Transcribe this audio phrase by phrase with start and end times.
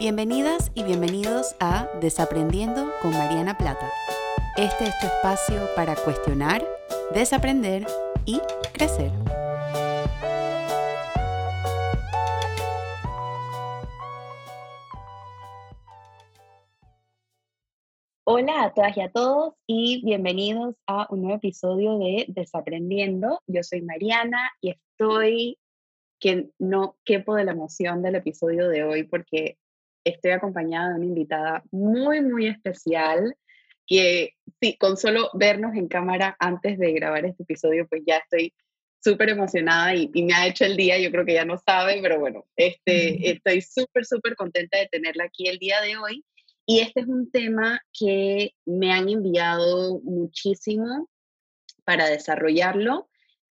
[0.00, 3.90] Bienvenidas y bienvenidos a Desaprendiendo con Mariana Plata.
[4.56, 6.64] Este es tu espacio para cuestionar,
[7.12, 7.84] desaprender
[8.24, 8.38] y
[8.72, 9.10] crecer.
[18.22, 23.40] Hola a todas y a todos y bienvenidos a un nuevo episodio de Desaprendiendo.
[23.48, 25.58] Yo soy Mariana y estoy
[26.20, 29.58] que no quepo de la emoción del episodio de hoy porque
[30.08, 33.34] estoy acompañada de una invitada muy, muy especial
[33.86, 38.52] que sí, con solo vernos en cámara antes de grabar este episodio, pues ya estoy
[39.02, 42.20] súper emocionada y, me ha hecho el día, yo creo que ya no sabe, pero
[42.20, 46.24] bueno, este, estoy súper, súper contenta de tenerla aquí el día de hoy.
[46.66, 51.08] Y este es un tema que me han enviado muchísimo
[51.84, 53.08] para desarrollarlo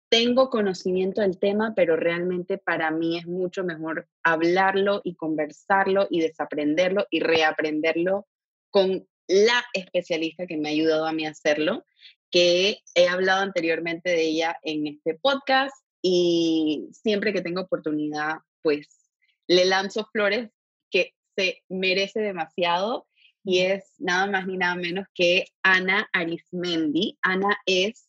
[0.09, 6.21] tengo conocimiento del tema, pero realmente para mí es mucho mejor hablarlo y conversarlo y
[6.21, 8.27] desaprenderlo y reaprenderlo
[8.71, 11.85] con la especialista que me ha ayudado a mí a hacerlo,
[12.31, 19.11] que he hablado anteriormente de ella en este podcast y siempre que tengo oportunidad, pues
[19.49, 20.51] le lanzo flores
[20.91, 23.07] que se merece demasiado
[23.45, 27.17] y es nada más ni nada menos que Ana Arismendi.
[27.23, 28.06] Ana es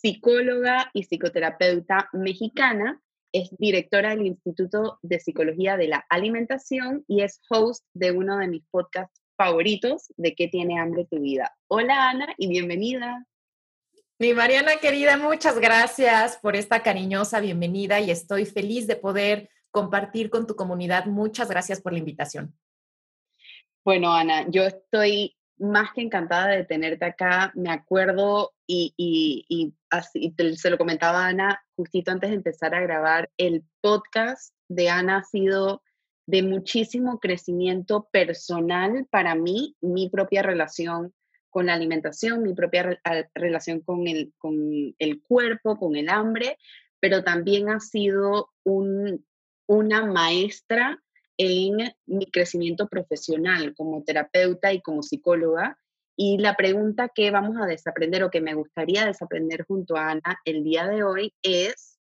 [0.00, 3.00] psicóloga y psicoterapeuta mexicana,
[3.32, 8.48] es directora del Instituto de Psicología de la Alimentación y es host de uno de
[8.48, 11.54] mis podcasts favoritos de ¿Qué tiene hambre tu vida?
[11.68, 13.26] Hola Ana y bienvenida.
[14.18, 20.30] Mi Mariana querida, muchas gracias por esta cariñosa bienvenida y estoy feliz de poder compartir
[20.30, 21.06] con tu comunidad.
[21.06, 22.54] Muchas gracias por la invitación.
[23.84, 27.52] Bueno, Ana, yo estoy más que encantada de tenerte acá.
[27.54, 33.64] Me acuerdo y, así, se lo comentaba Ana justito antes de empezar a grabar, el
[33.80, 35.82] podcast de Ana ha sido
[36.26, 41.12] de muchísimo crecimiento personal para mí, mi propia relación
[41.48, 43.00] con la alimentación, mi propia
[43.34, 44.54] relación con el, con
[44.98, 46.56] el cuerpo, con el hambre,
[47.00, 49.26] pero también ha sido un,
[49.66, 51.02] una maestra
[51.42, 55.78] en mi crecimiento profesional como terapeuta y como psicóloga.
[56.14, 60.38] Y la pregunta que vamos a desaprender o que me gustaría desaprender junto a Ana
[60.44, 61.98] el día de hoy es,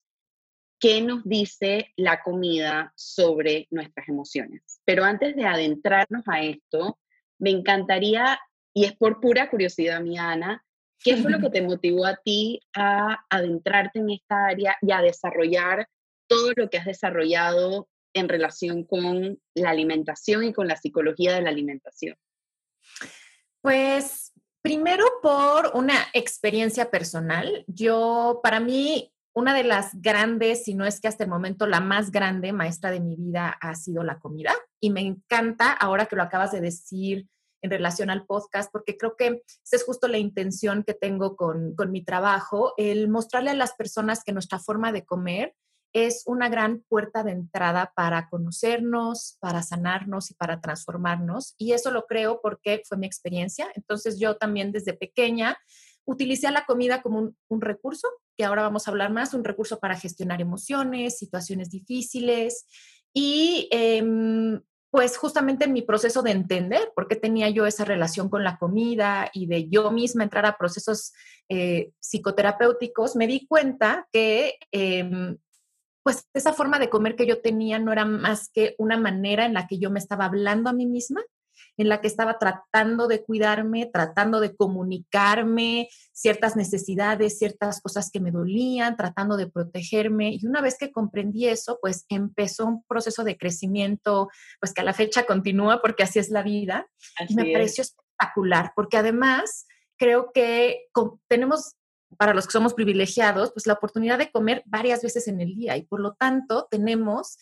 [0.80, 4.80] ¿qué nos dice la comida sobre nuestras emociones?
[4.84, 6.98] Pero antes de adentrarnos a esto,
[7.38, 8.40] me encantaría,
[8.74, 10.64] y es por pura curiosidad mía, Ana,
[10.98, 15.00] ¿qué fue lo que te motivó a ti a adentrarte en esta área y a
[15.00, 15.88] desarrollar
[16.26, 17.86] todo lo que has desarrollado
[18.18, 22.16] en relación con la alimentación y con la psicología de la alimentación?
[23.60, 27.64] Pues primero por una experiencia personal.
[27.66, 31.80] Yo, para mí, una de las grandes, si no es que hasta el momento la
[31.80, 34.52] más grande maestra de mi vida ha sido la comida.
[34.80, 37.28] Y me encanta ahora que lo acabas de decir
[37.62, 41.74] en relación al podcast, porque creo que esa es justo la intención que tengo con,
[41.74, 45.54] con mi trabajo, el mostrarle a las personas que nuestra forma de comer
[45.92, 51.54] es una gran puerta de entrada para conocernos, para sanarnos y para transformarnos.
[51.58, 53.68] Y eso lo creo porque fue mi experiencia.
[53.74, 55.58] Entonces yo también desde pequeña
[56.04, 59.98] utilicé la comida como un, recurso, que ahora vamos a hablar más, un recurso para
[59.98, 62.66] gestionar emociones, situaciones difíciles.
[63.12, 64.60] Y em,
[64.90, 68.58] pues justamente en mi proceso de entender por qué tenía yo esa relación con la
[68.58, 71.12] comida y de yo misma entrar a procesos
[71.48, 75.36] eh, psicoterapéuticos, me di cuenta que em,
[76.02, 79.54] pues esa forma de comer que yo tenía no era más que una manera en
[79.54, 81.22] la que yo me estaba hablando a mí misma,
[81.76, 88.20] en la que estaba tratando de cuidarme, tratando de comunicarme ciertas necesidades, ciertas cosas que
[88.20, 90.32] me dolían, tratando de protegerme.
[90.34, 94.28] Y una vez que comprendí eso, pues empezó un proceso de crecimiento,
[94.60, 96.88] pues que a la fecha continúa porque así es la vida.
[97.28, 99.66] y me pareció espectacular, porque además
[99.96, 100.88] creo que
[101.28, 101.74] tenemos
[102.16, 105.76] para los que somos privilegiados, pues la oportunidad de comer varias veces en el día
[105.76, 107.38] y por lo tanto tenemos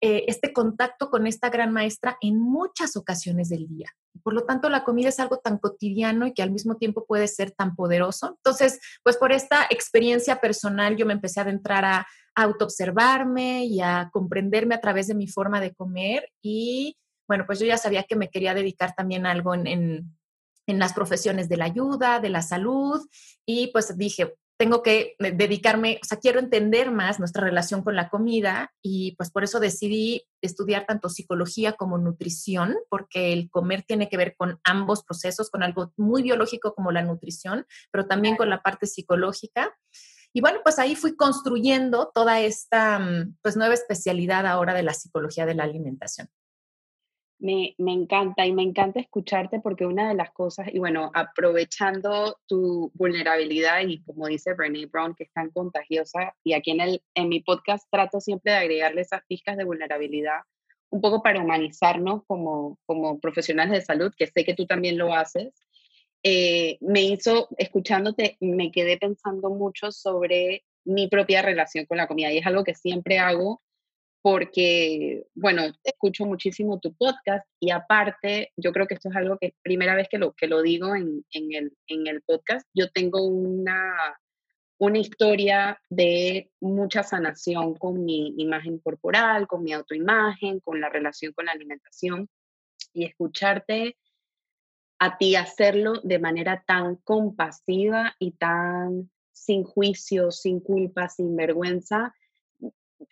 [0.00, 3.88] eh, este contacto con esta gran maestra en muchas ocasiones del día.
[4.22, 7.26] Por lo tanto, la comida es algo tan cotidiano y que al mismo tiempo puede
[7.26, 8.34] ser tan poderoso.
[8.36, 12.06] Entonces, pues por esta experiencia personal yo me empecé a adentrar a,
[12.36, 17.66] autoobservarme y a comprenderme a través de mi forma de comer y bueno, pues yo
[17.66, 20.16] ya sabía que me quería dedicar también a algo en en
[20.66, 23.00] las profesiones de la ayuda, de la salud,
[23.46, 28.08] y pues dije, tengo que dedicarme, o sea, quiero entender más nuestra relación con la
[28.08, 34.08] comida y pues por eso decidí estudiar tanto psicología como nutrición, porque el comer tiene
[34.08, 38.48] que ver con ambos procesos, con algo muy biológico como la nutrición, pero también con
[38.48, 39.74] la parte psicológica.
[40.32, 44.94] Y bueno, pues ahí fui construyendo toda esta mm, pues nueva especialidad ahora de la
[44.94, 46.28] psicología de la alimentación.
[47.38, 52.38] Me, me, encanta y me encanta escucharte porque una de las cosas, y bueno, aprovechando
[52.46, 57.02] tu vulnerabilidad y como dice Brené Brown, que es tan contagiosa, y aquí en, el,
[57.14, 60.40] en mi podcast trato siempre de agregarle esas pizcas de vulnerabilidad,
[60.90, 65.12] un poco para humanizarnos como, como profesionales de salud, que sé que tú también lo
[65.12, 65.52] haces,
[66.22, 72.32] eh, me hizo, escuchándote, me quedé pensando mucho sobre mi propia relación con la comida
[72.32, 73.60] y es algo que siempre hago
[74.24, 79.48] porque, bueno, escucho muchísimo tu podcast y aparte, yo creo que esto es algo que
[79.48, 82.88] es primera vez que lo, que lo digo en, en, el, en el podcast, yo
[82.90, 84.18] tengo una,
[84.78, 91.34] una historia de mucha sanación con mi imagen corporal, con mi autoimagen, con la relación
[91.34, 92.30] con la alimentación
[92.94, 93.98] y escucharte
[95.00, 102.14] a ti hacerlo de manera tan compasiva y tan sin juicio, sin culpa, sin vergüenza,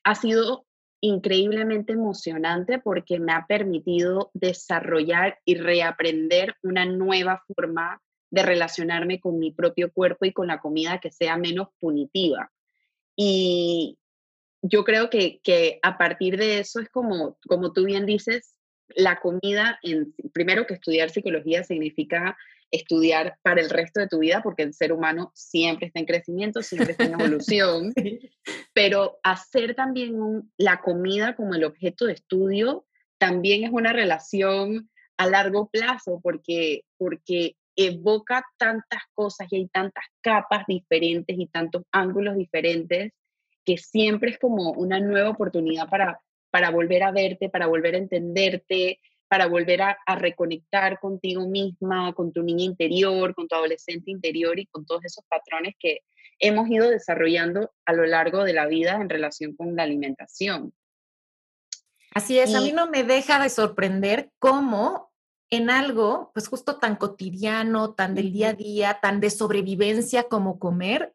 [0.04, 0.64] ha sido
[1.02, 8.00] increíblemente emocionante porque me ha permitido desarrollar y reaprender una nueva forma
[8.30, 12.52] de relacionarme con mi propio cuerpo y con la comida que sea menos punitiva.
[13.16, 13.98] Y
[14.62, 18.54] yo creo que, que a partir de eso es como, como tú bien dices,
[18.94, 22.38] la comida, en, primero que estudiar psicología significa
[22.72, 26.62] estudiar para el resto de tu vida, porque el ser humano siempre está en crecimiento,
[26.62, 27.92] siempre está en evolución,
[28.72, 32.86] pero hacer también la comida como el objeto de estudio
[33.18, 40.04] también es una relación a largo plazo, porque, porque evoca tantas cosas y hay tantas
[40.20, 43.12] capas diferentes y tantos ángulos diferentes
[43.64, 46.20] que siempre es como una nueva oportunidad para,
[46.50, 48.98] para volver a verte, para volver a entenderte,
[49.32, 54.66] para volver a, reconectar contigo misma, con tu niña interior, con tu adolescente interior y
[54.66, 56.00] con todos esos patrones que
[56.38, 60.74] hemos ido desarrollando a lo largo de la vida en relación con la alimentación.
[62.14, 65.10] Así es, a mí no me deja de sorprender cómo
[65.48, 70.58] en algo, pues justo tan cotidiano, tan del día a día, tan de sobrevivencia como
[70.58, 71.14] comer,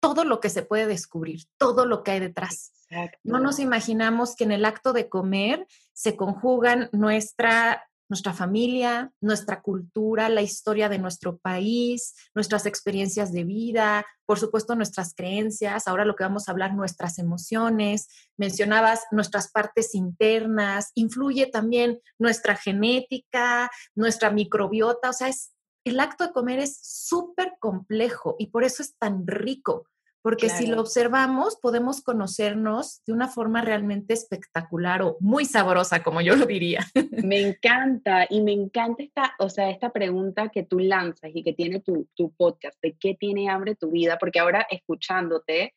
[0.00, 2.75] todo lo que se puede descubrir, todo lo que hay detrás.
[3.24, 9.60] No nos imaginamos que en el acto de comer se conjugan nuestra, nuestra familia, nuestra
[9.60, 16.04] cultura, la historia de nuestro país, nuestras experiencias de vida, por supuesto nuestras creencias, ahora
[16.04, 23.70] lo que vamos a hablar, nuestras emociones, mencionabas nuestras partes internas, influye también nuestra genética,
[23.94, 25.52] nuestra microbiota, o sea, es,
[25.84, 29.86] el acto de comer es súper complejo y por eso es tan rico
[30.26, 36.20] porque si lo observamos podemos conocernos de una forma realmente espectacular o muy sabrosa, como
[36.20, 36.80] yo lo diría.
[37.24, 41.52] Me encanta y me encanta esta, o sea, esta pregunta que tú lanzas y que
[41.52, 45.74] tiene tu, tu podcast, de qué tiene hambre tu vida, porque ahora escuchándote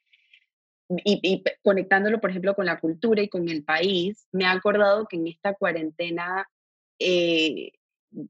[1.05, 5.17] y, conectándolo, por ejemplo, con la cultura y con el país, me ha acordado que
[5.17, 6.49] en esta cuarentena...
[6.97, 7.73] Eh,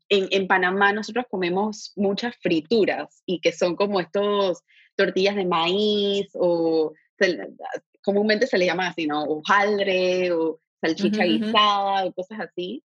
[0.10, 4.62] en, en, Panamá nosotros comemos muchas frituras y que son como estos
[5.00, 6.94] tortillas de maíz o
[8.02, 9.24] comúnmente se le llama así, ¿no?
[9.24, 12.84] Hojaldre o salchicha guisada o cosas así.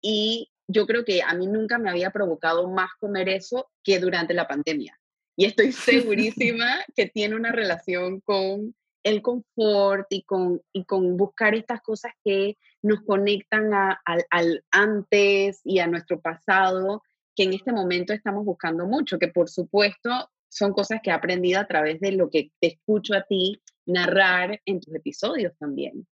[0.00, 4.32] Y yo creo que a mí nunca me había provocado más comer eso que durante
[4.32, 4.96] la pandemia.
[5.36, 11.56] Y estoy segurísima que tiene una relación con el confort y con, y con buscar
[11.56, 13.72] estas cosas que nos conectan
[14.04, 17.02] al antes y a nuestro pasado,
[17.34, 21.60] que en este momento estamos buscando mucho, que por supuesto son cosas que he aprendido
[21.60, 26.06] a través de lo que te escucho a ti narrar en tus episodios también.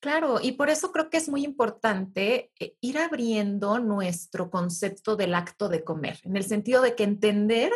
[0.00, 5.34] Claro, y por eso creo que es muy importante eh, ir abriendo nuestro concepto del
[5.34, 7.72] acto de comer, en el sentido de que entender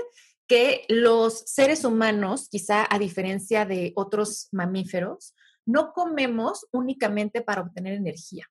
[0.49, 7.95] que los seres humanos, quizá a diferencia de otros mamíferos, no comemos únicamente para obtener
[7.95, 8.47] energía.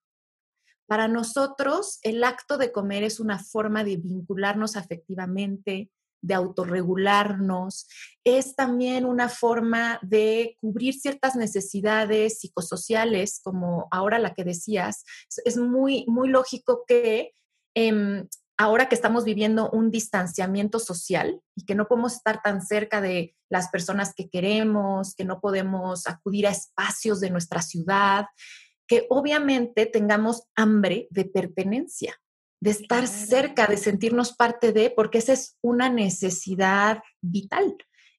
[0.88, 5.90] Para nosotros, el acto de comer es una forma de vincularnos afectivamente,
[6.26, 7.88] de autorregularnos,
[8.24, 15.04] es también una forma de cubrir ciertas necesidades psicosociales, como ahora la que decías.
[15.46, 17.34] Es muy, muy lógico que
[17.76, 18.28] em,
[18.58, 23.36] ahora que estamos viviendo un distanciamiento social y que no podemos estar tan cerca de
[23.50, 28.26] las personas que queremos, que no podemos acudir a espacios de nuestra ciudad,
[28.88, 32.16] que obviamente tengamos hambre de pertenencia
[32.66, 37.78] de estar cerca, de sentirnos parte de, porque esa es una necesidad vital.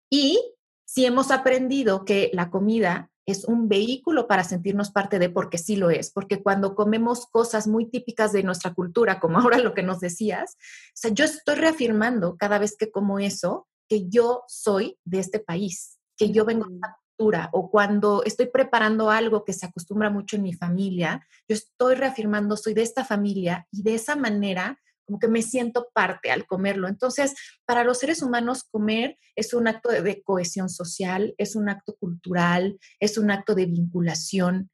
[0.09, 0.41] Y
[0.85, 5.75] si hemos aprendido que la comida es un vehículo para sentirnos parte de, porque sí
[5.75, 9.83] lo es, porque cuando comemos cosas muy típicas de nuestra cultura, como ahora lo que
[9.83, 14.97] nos decías, o sea, yo estoy reafirmando cada vez que como eso que yo soy
[15.05, 19.67] de este país, que yo vengo de esta o cuando estoy preparando algo que se
[19.67, 24.17] acostumbra mucho en mi familia, yo estoy reafirmando, soy de esta familia y de esa
[24.17, 26.89] manera como que me siento parte al comerlo.
[26.89, 31.95] Entonces, para los seres humanos, comer es un acto de, cohesión social, es un acto
[31.97, 34.71] cultural, es un acto de vinculación.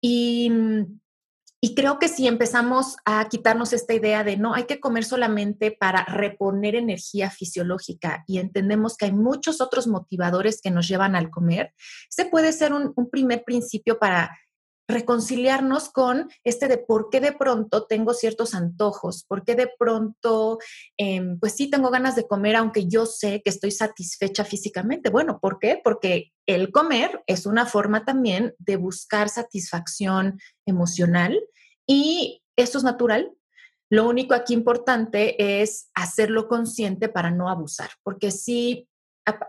[0.00, 1.00] Y mm,
[1.66, 5.72] y creo que si empezamos a quitarnos esta idea de no hay que comer solamente
[5.72, 11.28] para reponer energía fisiológica y entendemos que hay muchos otros motivadores que nos llevan al
[11.28, 11.74] comer,
[12.08, 14.38] ese puede ser un, primer principio para
[14.88, 20.58] reconciliarnos con este de por qué de pronto tengo ciertos antojos, por qué de pronto,
[20.96, 25.10] em, pues sí tengo ganas de comer, aunque yo sé que estoy satisfecha físicamente.
[25.10, 25.80] Bueno, ¿por qué?
[25.82, 31.40] Porque el comer es una forma también de buscar satisfacción emocional
[31.86, 33.32] y esto es natural.
[33.90, 38.88] Lo único aquí importante es hacerlo consciente para no abusar, porque sí,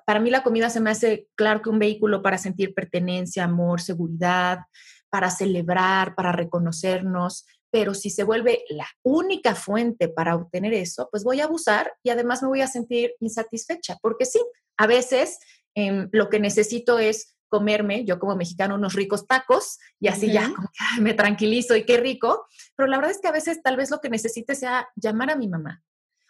[0.06, 3.82] para mí la comida se me hace claro que un vehículo para sentir pertenencia, amor,
[3.82, 4.60] seguridad,
[5.10, 11.24] para celebrar, para reconocernos, pero si se vuelve la única fuente para obtener eso, pues
[11.24, 14.40] voy a abusar y además me voy a sentir insatisfecha, porque sí,
[14.78, 15.40] a veces
[15.76, 20.52] em, lo que necesito es comerme, yo como mexicano, unos ricos tacos y así ya
[21.02, 22.46] me tranquilizo y qué rico,
[22.76, 25.36] pero la verdad es que a veces tal vez lo que necesite sea llamar a
[25.36, 25.84] mi mamá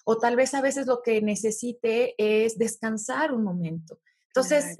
[0.06, 4.00] o tal vez a veces lo que necesite es descansar un momento.
[4.30, 4.78] Entonces,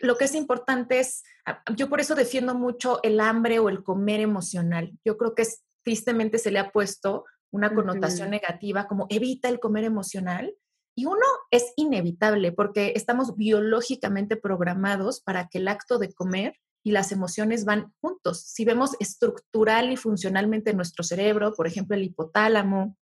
[0.00, 3.82] lo que es importante es, ah, yo por eso defiendo mucho el hambre o el
[3.82, 4.92] comer emocional.
[5.04, 5.46] Yo creo que
[5.82, 10.54] tristemente se le ha puesto una connotación negativa como evita el comer emocional.
[10.94, 16.90] Y uno es inevitable porque estamos biológicamente programados para que el acto de comer y
[16.90, 18.42] las emociones van juntos.
[18.42, 22.96] Si vemos estructural y funcionalmente nuestro cerebro, por ejemplo, el hipotálamo,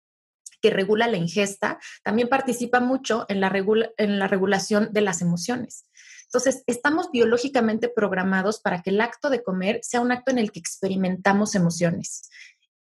[0.62, 3.52] que regula la ingesta, también participa mucho en la,
[3.98, 5.86] en la regulación de las emociones.
[6.26, 10.52] Entonces, estamos biológicamente programados para que el acto de comer sea un acto en el
[10.52, 12.30] que experimentamos emociones.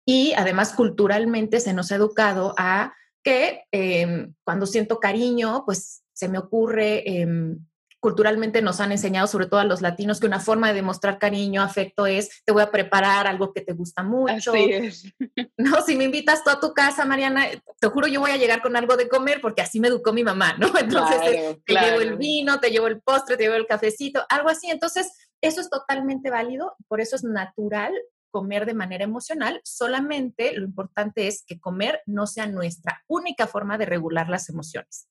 [0.05, 6.29] Y además, culturalmente se nos ha educado a que em, cuando siento cariño, pues se
[6.29, 7.65] me ocurre em,
[8.05, 11.63] culturalmente nos han enseñado, sobre todo a los latinos, que una forma de demostrar cariño,
[11.63, 14.51] afecto es, te voy a preparar algo que te gusta mucho.
[14.51, 15.03] Así es.
[15.57, 17.45] No, si me invitas tú a tu casa, Mariana,
[17.79, 20.24] te juro yo voy a llegar con algo de comer porque así me educó mi
[20.24, 20.67] mamá, ¿no?
[20.79, 24.69] Entonces te, llevo el vino, te llevo el postre, te llevo el cafecito, algo así.
[24.69, 27.91] Entonces, eso es totalmente válido, por eso es natural
[28.29, 33.79] comer de manera emocional, solamente lo importante es que comer no sea nuestra única forma
[33.79, 35.07] de regular las emociones.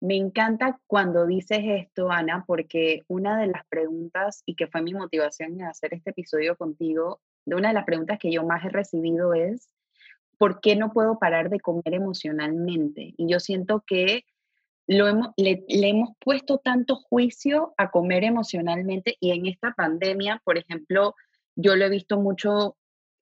[0.00, 4.94] Me encanta cuando dices esto, Ana, porque una de las preguntas, y que fue mi
[4.94, 8.68] motivación en hacer este episodio contigo, de una de las preguntas que yo más he
[8.68, 9.68] recibido es,
[10.38, 13.14] ¿por qué no puedo parar de comer emocionalmente?
[13.16, 14.24] Y yo siento que
[14.86, 20.56] lo hemos, le, hemos puesto tanto juicio a comer emocionalmente y en esta pandemia, por
[20.56, 21.14] ejemplo,
[21.56, 22.76] yo lo he visto mucho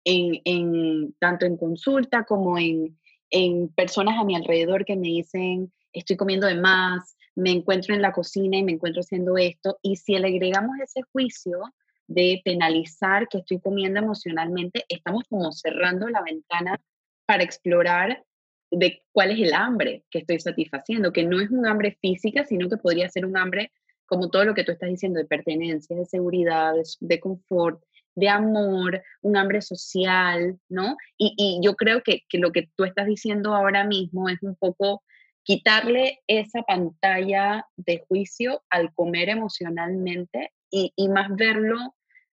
[0.05, 2.97] en, tanto en consulta como en,
[3.31, 8.03] en personas a mi alrededor que me dicen, estoy comiendo de más, me encuentro en
[8.03, 9.79] la cocina y me encuentro haciendo esto.
[9.83, 11.61] Y si le agregamos ese juicio
[12.07, 16.81] de penalizar que estoy comiendo emocionalmente, estamos como cerrando la ventana
[17.27, 18.25] para explorar
[18.71, 22.69] de cuál es el hambre que estoy satisfaciendo, que no es un hambre física, sino
[22.69, 23.73] que podría ser un hambre
[24.07, 27.83] como todo lo que tú estás diciendo, de pertenencia, de seguridad, de, confort,
[28.15, 30.97] de amor, un hambre social, ¿no?
[31.19, 35.03] Y, yo creo que, que, lo que tú estás diciendo ahora mismo es un poco
[35.47, 41.95] quitarle esa pantalla de juicio al comer emocionalmente y, más verlo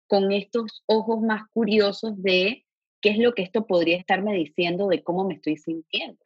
[0.09, 2.67] con estos ojos más curiosos de
[3.01, 6.19] qué es lo que esto podría estarme diciendo de cómo me estoy sintiendo.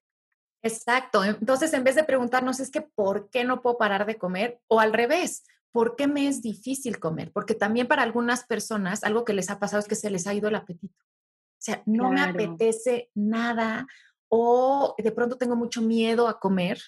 [0.63, 1.23] Exacto.
[1.23, 4.59] Entonces, en vez de preguntarnos es que ¿por qué no puedo parar de comer?
[4.67, 7.31] O al revés, ¿por qué me es difícil comer?
[7.31, 10.33] Porque también para algunas personas algo que les ha pasado es que se les ha
[10.33, 11.05] ido el apetito.
[11.05, 13.87] O sea, no me apetece nada
[14.31, 16.81] o de pronto tengo mucho miedo a comer.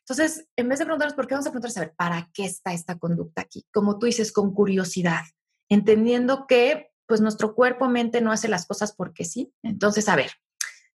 [0.00, 2.72] Entonces, en vez de preguntarnos por qué, vamos a preguntar, a ver, ¿para qué está
[2.72, 3.66] esta conducta aquí?
[3.72, 5.22] Como tú dices, con curiosidad,
[5.68, 9.52] entendiendo que pues nuestro cuerpo, mente no hace las cosas porque sí.
[9.64, 10.30] Entonces, a ver,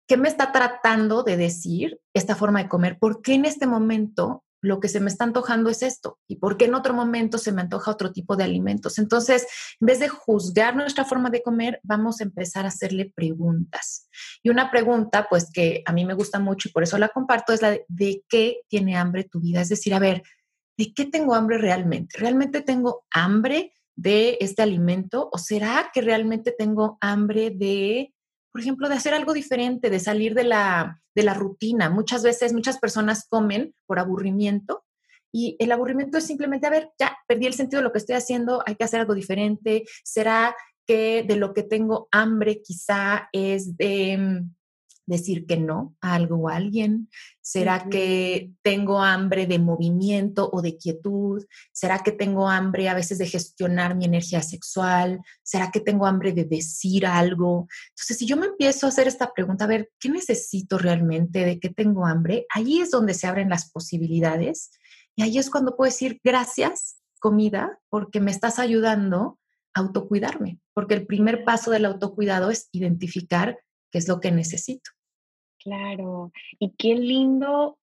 [0.06, 2.98] ¿qué me está tratando de decir esta forma de comer?
[2.98, 6.56] ¿Por qué en este momento lo que se me está antojando es esto y por
[6.56, 8.98] qué en otro momento se me antoja otro tipo de alimentos.
[8.98, 9.46] Entonces,
[9.80, 14.08] en vez de juzgar nuestra forma de comer, vamos a empezar a hacerle preguntas.
[14.42, 17.52] Y una pregunta, pues que a mí me gusta mucho y por eso la comparto,
[17.52, 19.60] es la de, ¿de qué tiene hambre tu vida?
[19.60, 20.22] Es decir, a ver,
[20.76, 22.18] ¿de qué tengo hambre realmente?
[22.18, 28.12] ¿Realmente tengo hambre de este alimento o será que realmente tengo hambre de
[28.56, 31.90] por ejemplo, de hacer algo diferente, de salir de la, de la rutina.
[31.90, 34.82] Muchas veces, muchas personas comen por aburrimiento
[35.30, 38.16] Y el aburrimiento es simplemente, a ver, ya perdí el sentido de lo que estoy
[38.16, 39.84] haciendo, hay que hacer algo diferente.
[40.04, 44.54] ¿Será que de lo que tengo hambre quizá es de mm,
[45.06, 47.08] decir que no a algo o a alguien?
[47.40, 51.44] ¿Será que tengo hambre de movimiento o de quietud?
[51.72, 55.20] ¿Será que tengo hambre a veces de gestionar mi energía sexual?
[55.42, 57.68] ¿Será que tengo hambre de decir algo?
[57.90, 61.44] Entonces, si yo me empiezo a hacer esta pregunta, a ver, ¿qué necesito realmente?
[61.44, 62.46] ¿De qué tengo hambre?
[62.54, 64.70] Ahí es donde se abren las posibilidades
[65.16, 69.38] y ahí es cuando puedo decir gracias, comida, porque me estás ayudando
[69.74, 73.58] a autocuidarme, porque el primer paso del autocuidado es identificar
[73.90, 74.90] qué es lo que necesito.
[75.58, 77.78] Claro, y qué lindo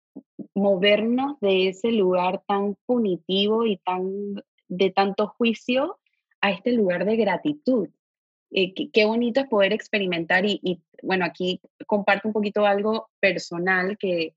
[0.54, 6.00] movernos de ese lugar tan punitivo y tan de tanto juicio
[6.42, 7.90] a este lugar de gratitud.
[8.52, 14.36] Eh, qué, bonito es poder experimentar y, bueno, aquí comparto un poquito algo personal que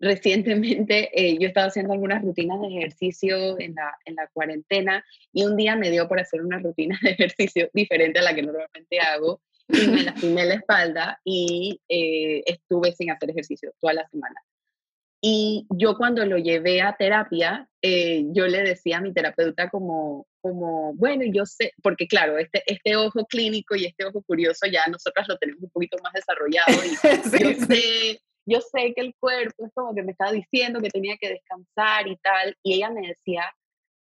[0.00, 5.44] recientemente eh, yo estaba haciendo algunas rutinas de ejercicio en la, en la cuarentena y
[5.44, 9.00] un día me dio por hacer una rutina de ejercicio diferente a la que normalmente
[9.00, 14.36] hago y me lastimé la espalda y eh, estuve sin hacer ejercicio toda la semana.
[15.20, 20.26] Y yo cuando lo llevé a terapia, eh, yo le decía a mi terapeuta como,
[20.40, 24.86] como, bueno, yo sé, porque claro, este, este ojo clínico y este ojo curioso ya
[24.86, 26.90] nosotras lo tenemos un poquito más desarrollado y
[27.42, 31.16] yo, sé, yo sé que el cuerpo es como que me estaba diciendo que tenía
[31.20, 32.56] que descansar y tal.
[32.62, 33.42] Y ella me decía,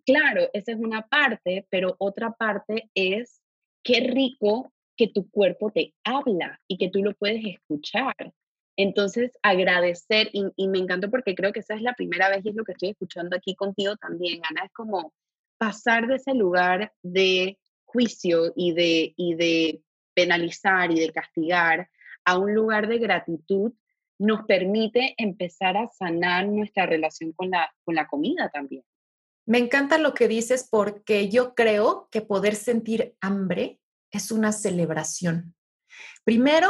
[0.07, 3.43] claro, esa es una parte, pero otra parte es
[3.83, 8.15] qué rico que tu cuerpo te habla y que tú lo puedes escuchar.
[8.77, 12.55] Entonces, agradecer, y, me encantó porque creo que esa es la primera vez y es
[12.55, 15.13] lo que estoy escuchando aquí contigo también, Ana, es como
[15.59, 19.83] pasar de ese lugar de juicio y de, y de
[20.15, 21.89] penalizar y de castigar
[22.25, 23.73] a un lugar de gratitud
[24.19, 28.85] nos permite empezar a sanar nuestra relación con la, con la comida también.
[29.47, 33.81] Me encanta lo que dices porque yo creo que poder sentir hambre
[34.13, 35.55] es una celebración.
[36.25, 36.69] Primero,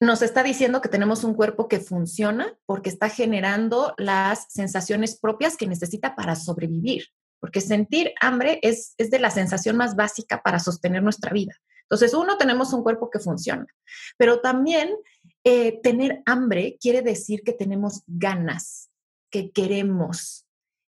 [0.00, 5.56] nos está diciendo que tenemos un cuerpo que funciona porque está generando las sensaciones propias
[5.56, 7.06] que necesita para sobrevivir,
[7.38, 11.54] porque sentir hambre es, es de la sensación más básica para sostener nuestra vida.
[11.82, 13.66] Entonces, uno, tenemos un cuerpo que funciona,
[14.16, 14.94] pero también
[15.44, 18.90] eh, tener hambre quiere decir que tenemos ganas,
[19.30, 20.46] que queremos,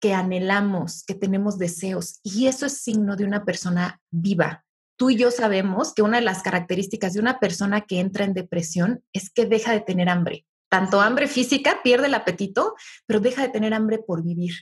[0.01, 4.64] que anhelamos, que tenemos deseos, y eso es signo de una persona viva,
[4.97, 8.35] tú y yo sabemos que una de las características de una persona que entra en
[8.35, 10.47] depresión es que deja de tener hambre.
[10.71, 12.75] Tanto hambre física, pierde el apetito,
[13.07, 14.53] pero deja de tener hambre por vivir.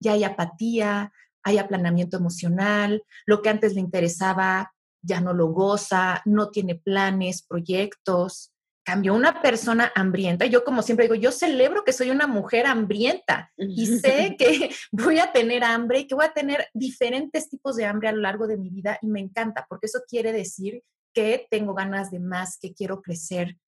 [0.00, 1.12] Ya hay apatía,
[1.44, 7.42] hay aplanamiento emocional, lo que antes le interesaba ya no lo goza, no tiene planes,
[7.42, 8.52] proyectos
[8.84, 10.46] cambió una persona hambrienta.
[10.46, 15.18] Yo como siempre digo, yo celebro que soy una mujer hambrienta y sé que voy
[15.18, 18.46] a tener hambre y que voy a tener diferentes tipos de hambre a lo largo
[18.46, 20.82] de mi vida y me encanta porque eso quiere decir
[21.14, 23.58] que tengo ganas de más, que quiero crecer.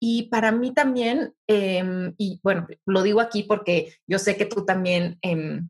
[0.00, 4.64] Y para mí también, em, y bueno, lo digo aquí porque yo sé que tú
[4.64, 5.18] también...
[5.22, 5.68] Em,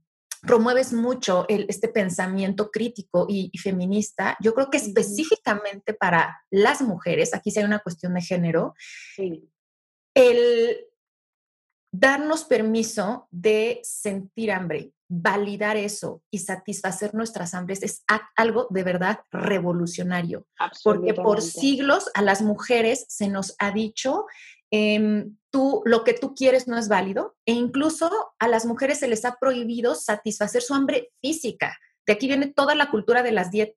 [0.49, 7.51] promueves mucho este pensamiento crítico y, feminista, yo creo que específicamente para las mujeres, aquí
[7.51, 8.75] sí hay una cuestión de género,
[10.15, 10.87] el
[11.93, 18.03] darnos permiso de sentir hambre, validar eso y satisfacer nuestras hambres es
[18.35, 20.47] algo de verdad revolucionario.
[20.83, 24.25] Porque por siglos a las mujeres se nos ha dicho
[24.71, 29.09] Em, tú, lo que tú quieres no es válido e incluso a las mujeres se
[29.09, 31.79] les ha prohibido satisfacer su hambre física.
[32.07, 33.77] De aquí viene toda la cultura de las dietas.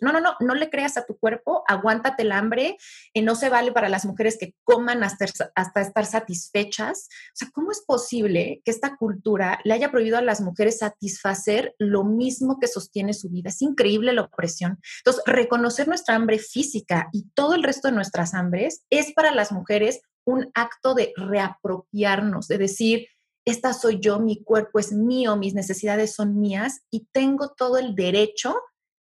[0.00, 2.76] no, no, no, no le creas a tu cuerpo, aguántate el hambre,
[3.12, 7.08] y no se vale para las mujeres que coman hasta, hasta estar satisfechas.
[7.08, 11.74] O sea, ¿cómo es posible que esta cultura le haya prohibido a las mujeres satisfacer
[11.78, 13.50] lo mismo que sostiene su vida?
[13.50, 14.80] Es increíble la opresión.
[14.98, 19.52] Entonces, reconocer nuestra hambre física y todo el resto de nuestras hambres es para las
[19.52, 23.06] mujeres un acto de reapropiarnos, de decir,
[23.44, 27.94] esta soy yo, mi cuerpo es mío, mis necesidades son mías y tengo todo el
[27.94, 28.54] derecho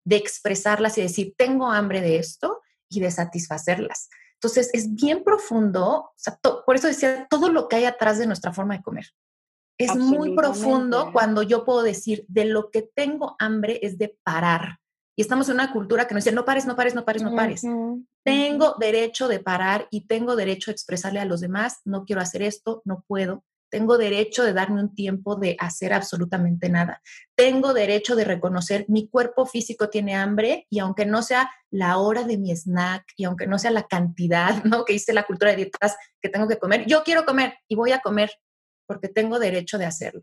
[0.05, 4.09] de expresarlas y decir, tengo hambre de esto y de satisfacerlas.
[4.35, 6.11] Entonces, es bien profundo,
[6.65, 9.05] por eso decía, todo lo que hay atrás de nuestra forma de comer.
[9.77, 14.78] Es muy profundo cuando yo puedo decir, de lo que tengo hambre es de parar,
[15.19, 17.35] y estamos en una cultura que nos dice, no pares, no pares, no pares, no
[17.35, 17.65] pares.
[18.23, 22.41] Tengo derecho de parar y tengo derecho a expresarle a los demás, no quiero hacer
[22.41, 23.43] esto, no puedo.
[23.69, 27.01] Tengo derecho de darme un tiempo de hacer absolutamente nada.
[27.35, 32.23] Tengo derecho de reconocer mi cuerpo físico tiene hambre y aunque no sea la hora
[32.23, 34.85] de mi snack y aunque no sea la cantidad, ¿no?
[34.85, 37.91] Que dice la cultura de dietas que tengo que comer, yo quiero comer y voy
[37.91, 38.31] a comer
[38.87, 40.21] porque tengo derecho de hacerlo.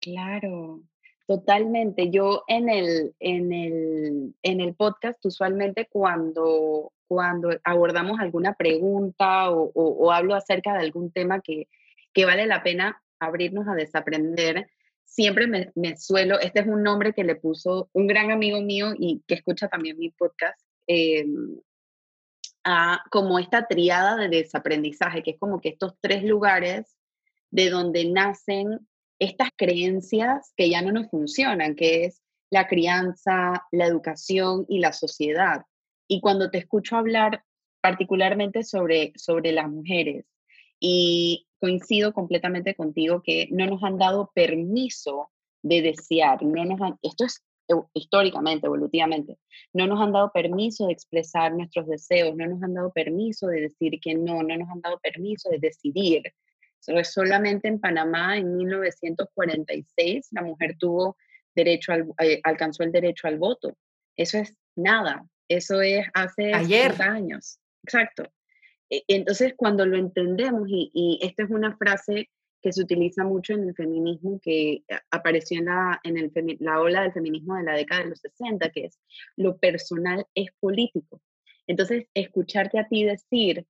[0.00, 0.82] Claro,
[1.26, 2.10] totalmente.
[2.10, 10.12] Yo en el, en el, en el podcast, usualmente cuando, cuando abordamos alguna pregunta o,
[10.12, 11.68] hablo acerca de algún tema que,
[12.12, 14.68] que, vale la pena abrirnos a desaprender,
[15.04, 19.22] siempre me, suelo, este es un nombre que le puso un gran amigo mío y
[19.26, 21.60] que escucha también mi podcast, em,
[22.64, 26.96] a, como esta triada de desaprendizaje, que es como que estos tres lugares
[27.50, 28.86] de donde nacen
[29.18, 34.92] estas creencias que ya no nos funcionan, que es la crianza, la educación y la
[34.92, 35.62] sociedad.
[36.08, 37.42] Y cuando te escucho hablar
[37.80, 40.26] particularmente sobre, sobre las mujeres,
[40.80, 45.30] y coincido completamente contigo que no nos han dado permiso
[45.62, 47.42] de desear, no nos esto es
[47.94, 49.38] históricamente, evolutivamente,
[49.72, 53.62] no nos han dado permiso de expresar nuestros deseos, no nos han dado permiso de
[53.62, 56.22] decir que no, no nos han dado permiso de decidir,
[56.80, 61.16] solamente en Panamá en 1946 la mujer tuvo
[61.54, 63.76] derecho al, eh, alcanzó el derecho al voto.
[64.16, 67.00] Eso es nada, eso es hace Ayer.
[67.00, 67.58] años.
[67.82, 68.24] Exacto.
[68.90, 72.30] E, entonces, cuando lo entendemos, y, esta es una frase
[72.62, 77.02] que se utiliza mucho en el feminismo, que apareció en, la, en el, la ola
[77.02, 78.98] del feminismo de la década de los 60, que es
[79.36, 81.20] lo personal es político.
[81.66, 83.66] Entonces, escucharte a ti decir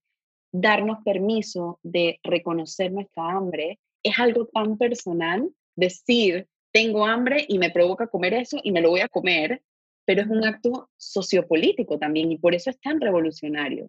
[0.60, 7.70] darnos permiso de reconocer nuestra hambre es algo tan personal, decir, tengo hambre y me
[7.70, 9.62] provoca comer eso y me lo voy a comer,
[10.06, 13.88] pero es un acto sociopolítico también y por eso es tan revolucionario.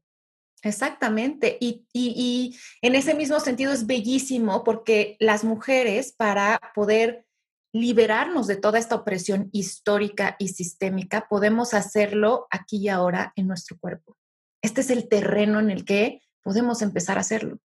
[0.64, 1.58] Exactamente.
[1.62, 7.26] Y, y, en ese mismo sentido es bellísimo porque las mujeres, para poder
[7.74, 13.78] liberarnos de toda esta opresión histórica y sistémica, podemos hacerlo aquí y ahora en nuestro
[13.78, 14.18] cuerpo.
[14.64, 17.60] Este es el terreno en el que podemos empezar a hacerlo.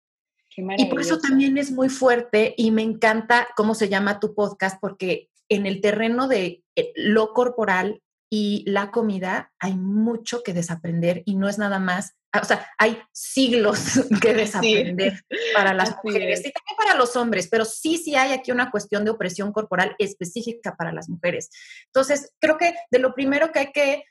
[0.56, 4.80] Y por eso también es muy fuerte y me encanta cómo se llama tu podcast,
[4.80, 11.24] porque en el terreno de eh, lo corporal y la comida hay mucho que desaprender
[11.26, 16.54] y no es nada más, o sea, hay siglos que desaprender para las mujeres y
[16.54, 20.78] también para los hombres, pero sí, sí hay aquí una cuestión de opresión corporal específica
[20.78, 21.50] para las mujeres.
[21.88, 24.06] Entonces, creo que de lo primero que hay que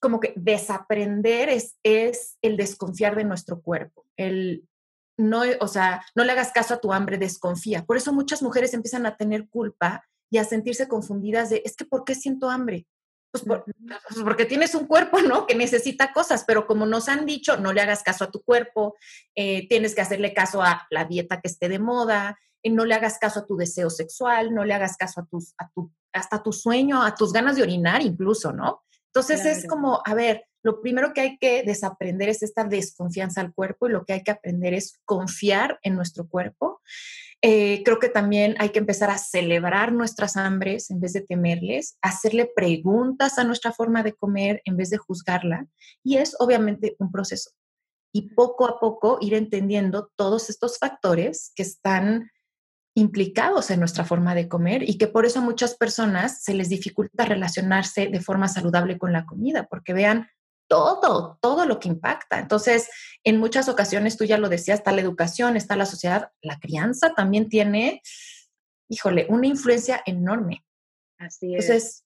[0.00, 4.64] como que desaprender es, es el desconfiar de nuestro cuerpo, el
[5.20, 7.84] no, o sea, no le hagas caso a tu hambre, desconfía.
[7.84, 11.84] Por eso muchas mujeres empiezan a tener culpa y a sentirse confundidas de, es que,
[11.84, 12.86] ¿por qué siento hambre?
[13.30, 13.62] Pues, pues,
[14.24, 15.46] porque tienes un cuerpo, ¿no?
[15.46, 18.96] Que necesita cosas, pero como nos han dicho, no le hagas caso a tu cuerpo,
[19.36, 22.94] eh, tienes que hacerle caso a la dieta que esté de moda, eh, no le
[22.94, 26.42] hagas caso a tu deseo sexual, no le hagas caso a tus, a tu, hasta
[26.42, 28.82] tu sueño, a tus ganas de orinar incluso, ¿no?
[29.12, 33.52] Entonces es como, a ver, lo primero que hay que desaprender es esta desconfianza al
[33.52, 36.80] cuerpo y lo que hay que aprender es confiar en nuestro cuerpo.
[37.42, 41.96] Eh, creo que también hay que empezar a celebrar nuestras hambres en vez de temerles,
[42.02, 45.66] hacerle preguntas a nuestra forma de comer en vez de juzgarla.
[46.04, 47.50] Y es obviamente un proceso.
[48.12, 52.30] Y poco a poco ir entendiendo todos estos factores que están
[52.94, 56.68] implicados en nuestra forma de comer y que por eso a muchas personas se les
[56.68, 60.28] dificulta relacionarse de forma saludable con la comida, porque vean
[60.68, 62.38] todo, todo lo que impacta.
[62.38, 62.88] Entonces,
[63.24, 67.12] en muchas ocasiones, tú ya lo decías, está la educación, está la sociedad, la crianza
[67.14, 68.02] también tiene,
[68.88, 70.64] híjole, una influencia enorme.
[71.18, 71.64] Así es.
[71.64, 72.04] Entonces,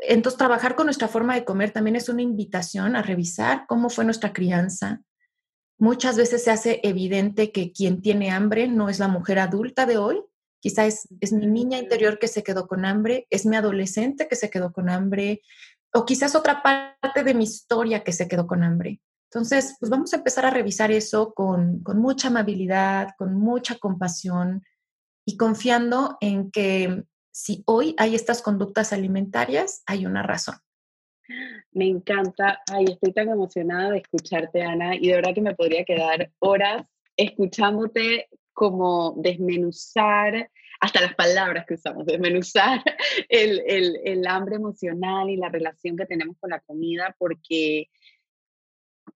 [0.00, 4.04] entonces, trabajar con nuestra forma de comer también es una invitación a revisar cómo fue
[4.04, 5.02] nuestra crianza,
[5.78, 9.96] Muchas veces se hace evidente que quien tiene hambre no es la mujer adulta de
[9.96, 10.20] hoy,
[10.60, 14.50] quizá es, mi niña interior que se quedó con hambre, es mi adolescente que se
[14.50, 15.42] quedó con hambre,
[15.94, 19.00] o quizás otra parte de mi historia que se quedó con hambre.
[19.30, 24.64] Entonces, pues vamos a empezar a revisar eso con, con mucha amabilidad, con mucha compasión
[25.24, 30.56] y confiando en que si hoy hay estas conductas alimentarias, hay una razón.
[31.72, 32.62] Me encanta.
[32.72, 36.86] Ay, estoy tan emocionada de escucharte, Ana, y de verdad que me podría quedar horas
[37.16, 42.82] escuchándote como desmenuzar hasta las palabras que usamos, desmenuzar
[43.28, 47.88] el, el, el hambre emocional y la relación que tenemos con la comida, porque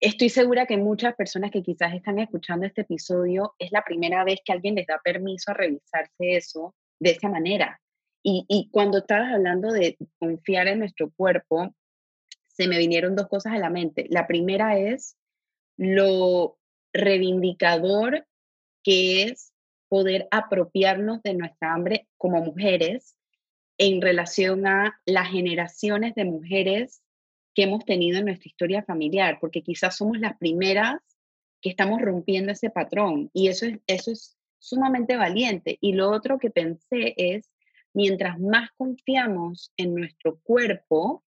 [0.01, 4.41] estoy segura que muchas personas que quizás están escuchando este episodio es la primera vez
[4.45, 7.81] que alguien les da permiso a revisarse eso de esa manera.
[8.25, 11.75] Y, y cuando estabas hablando de confiar en nuestro cuerpo,
[12.53, 14.07] se me vinieron dos cosas a la mente.
[14.11, 15.17] La primera es
[15.77, 16.59] lo
[16.93, 18.27] reivindicador
[18.83, 19.53] que es
[19.89, 23.17] poder apropiarnos de nuestra hambre como mujeres
[23.79, 27.03] en relación a las generaciones de mujeres
[27.55, 31.01] que hemos tenido en nuestra historia familiar, porque quizás somos las primeras
[31.61, 35.79] que estamos rompiendo ese patrón y eso es, eso es sumamente valiente.
[35.81, 37.51] Y lo otro que pensé es
[37.93, 41.25] mientras más confiamos en nuestro cuerpo,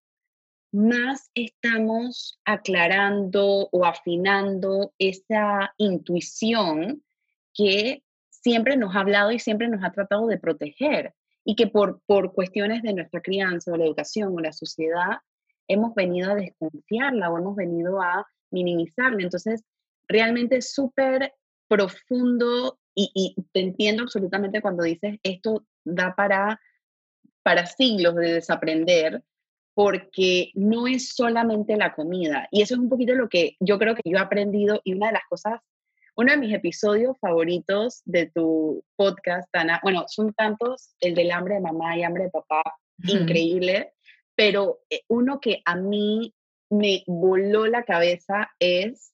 [0.73, 7.03] más estamos aclarando o afinando esa intuición
[7.53, 11.13] que siempre nos ha hablado y siempre nos ha tratado de proteger
[11.45, 15.19] y que por, por cuestiones de nuestra crianza o la educación o la sociedad
[15.67, 19.21] hemos venido a desconfiarla o hemos venido a minimizarla.
[19.21, 19.63] Entonces,
[20.07, 21.33] realmente es súper
[21.67, 26.59] profundo y, te entiendo absolutamente cuando dices esto da para,
[27.41, 29.23] para siglos de desaprender,
[29.73, 32.47] porque no es solamente la comida.
[32.51, 35.07] Y eso es un poquito lo que yo creo que yo he aprendido y una
[35.07, 35.59] de las cosas,
[36.15, 41.55] uno de mis episodios favoritos de tu podcast, Ana, bueno, son tantos, el del hambre
[41.55, 42.61] de mamá y hambre de papá,
[43.03, 43.93] increíble,
[44.35, 46.33] pero eh, uno que a mí
[46.69, 49.11] me voló la cabeza es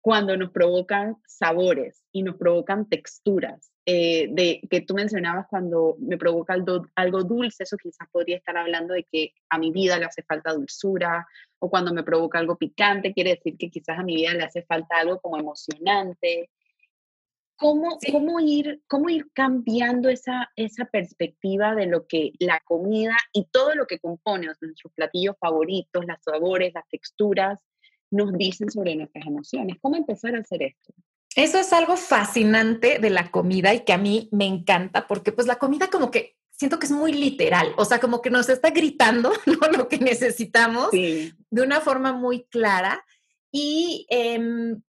[0.00, 3.71] cuando nos provocan sabores y nos provocan texturas.
[3.84, 8.56] Eh, de que tú mencionabas cuando me provoca algo, algo dulce, eso quizás podría estar
[8.56, 11.26] hablando de que a mi vida le hace falta dulzura,
[11.58, 14.62] o cuando me provoca algo picante, quiere decir que quizás a mi vida le hace
[14.62, 16.50] falta algo como emocionante.
[17.56, 23.46] ¿Cómo, cómo, ir, cómo ir cambiando esa, esa perspectiva de lo que la comida y
[23.50, 27.60] todo lo que compone nuestros platillos favoritos, los sabores, las texturas,
[28.10, 29.76] nos dicen sobre nuestras emociones.
[29.80, 30.92] ¿Cómo empezar a hacer esto?
[31.36, 35.46] Eso es algo fascinante de la comida y que a mí me encanta porque pues
[35.46, 38.70] la comida como que siento que es muy literal, o sea, como que nos está
[38.70, 39.32] gritando
[39.76, 43.04] lo que necesitamos de una forma muy clara.
[43.50, 44.80] Y em,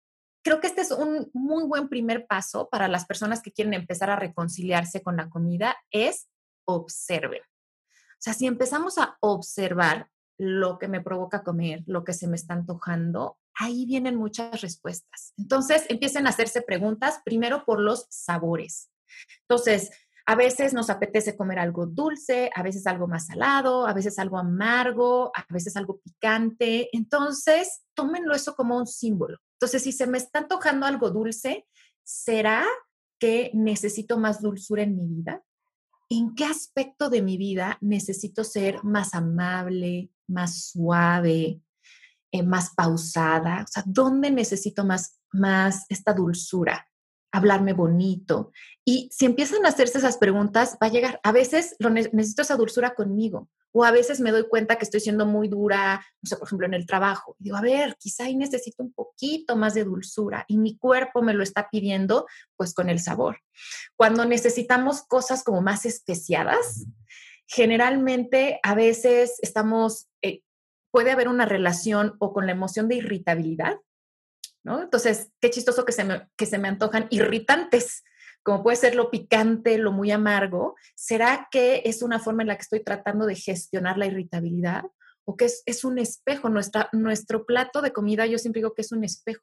[0.44, 4.10] creo que este es un muy buen primer paso para las personas que quieren empezar
[4.10, 6.28] a reconciliarse con la comida, es
[6.64, 7.40] observen.
[7.40, 12.36] O sea, si empezamos a observar lo que me provoca comer, lo que se me
[12.36, 15.34] está antojando, ahí vienen muchas respuestas.
[15.36, 18.90] Entonces, empiecen a hacerse preguntas primero por los sabores.
[19.48, 19.90] Entonces,
[20.26, 24.38] a veces nos apetece comer algo dulce, a veces algo más salado, a veces algo
[24.38, 26.88] amargo, a veces algo picante.
[26.92, 29.38] Entonces, tómenlo eso como un símbolo.
[29.54, 31.66] Entonces, si se me está antojando algo dulce,
[32.04, 32.64] ¿será
[33.18, 35.42] que necesito más dulzura en mi vida?
[36.08, 41.60] ¿En qué aspecto de mi vida necesito ser más amable, más suave,
[42.32, 43.62] eh, más pausada?
[43.62, 46.88] O sea, ¿dónde necesito más, más esta dulzura?
[47.30, 48.52] Hablarme bonito.
[48.84, 51.20] Y si empiezan a hacerse esas preguntas, va a llegar.
[51.22, 53.48] A veces lo necesito esa dulzura conmigo.
[53.74, 56.66] O a veces me doy cuenta que estoy siendo muy dura, no sé, por ejemplo,
[56.66, 57.36] en el trabajo.
[57.38, 61.22] Y digo, a ver, quizá ahí necesito un poquito más de dulzura y mi cuerpo
[61.22, 63.38] me lo está pidiendo, pues con el sabor.
[63.96, 66.84] Cuando necesitamos cosas como más especiadas,
[67.46, 70.42] generalmente a veces estamos, eh,
[70.92, 73.80] puede haber una relación o con la emoción de irritabilidad,
[74.62, 74.82] ¿no?
[74.82, 78.04] Entonces, qué chistoso que se me, que se me antojan irritantes,
[78.44, 80.76] como puede ser lo picante, lo muy amargo.
[80.94, 84.84] ¿Será que es una forma en la que estoy tratando de gestionar la irritabilidad?
[85.24, 86.48] ¿O que es, es un espejo?
[86.48, 89.42] Nuestra, nuestro plato de comida, yo siempre digo que es un espejo,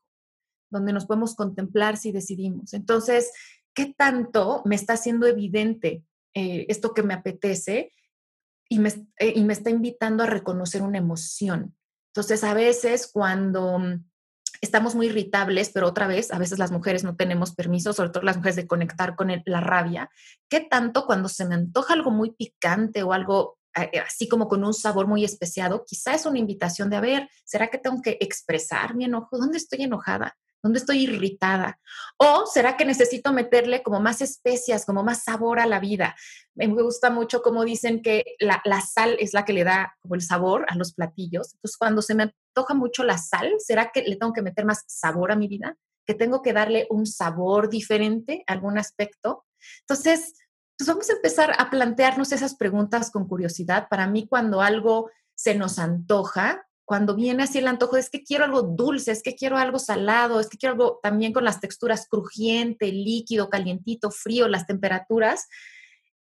[0.69, 2.73] donde nos podemos contemplar si decidimos.
[2.73, 3.31] Entonces,
[3.73, 6.03] ¿qué tanto me está haciendo evidente
[6.35, 7.91] eh, esto que me apetece
[8.69, 11.75] y me, eh, y me está invitando a reconocer una emoción.
[12.13, 14.05] Entonces, a veces cuando mm,
[14.62, 18.23] estamos muy irritables, pero otra vez, a veces las mujeres no tenemos permiso, sobre todo
[18.23, 20.10] las mujeres, de conectar con la rabia.
[20.49, 24.63] ¿Qué tanto cuando se me antoja algo muy picante o algo eh, así como con
[24.63, 28.95] un sabor muy especiado, quizá es una invitación de, a ¿será que tengo que expresar
[28.95, 29.38] mi enojo?
[29.38, 30.38] ¿Dónde estoy enojada?
[30.62, 31.80] ¿Dónde estoy irritada?
[32.17, 36.15] ¿O será que necesito meterle como más especias, como más sabor a la vida?
[36.54, 40.22] Me gusta mucho como dicen que la, sal es la que le da como el
[40.22, 41.54] sabor a los platillos.
[41.54, 44.84] Entonces, cuando se me antoja mucho la sal, ¿será que le tengo que meter más
[44.88, 45.78] sabor a mi vida?
[46.06, 49.45] ¿Que tengo que darle un sabor diferente a algún aspecto?
[49.82, 50.34] Entonces,
[50.78, 53.88] pues vamos a empezar a plantearnos esas preguntas con curiosidad.
[53.89, 58.45] Para mí, cuando algo se nos antoja, cuando viene así el antojo, es que quiero
[58.45, 62.08] algo dulce, es que quiero algo salado, es que quiero algo también con las texturas
[62.10, 65.47] crujiente, líquido, calientito, frío, las temperaturas,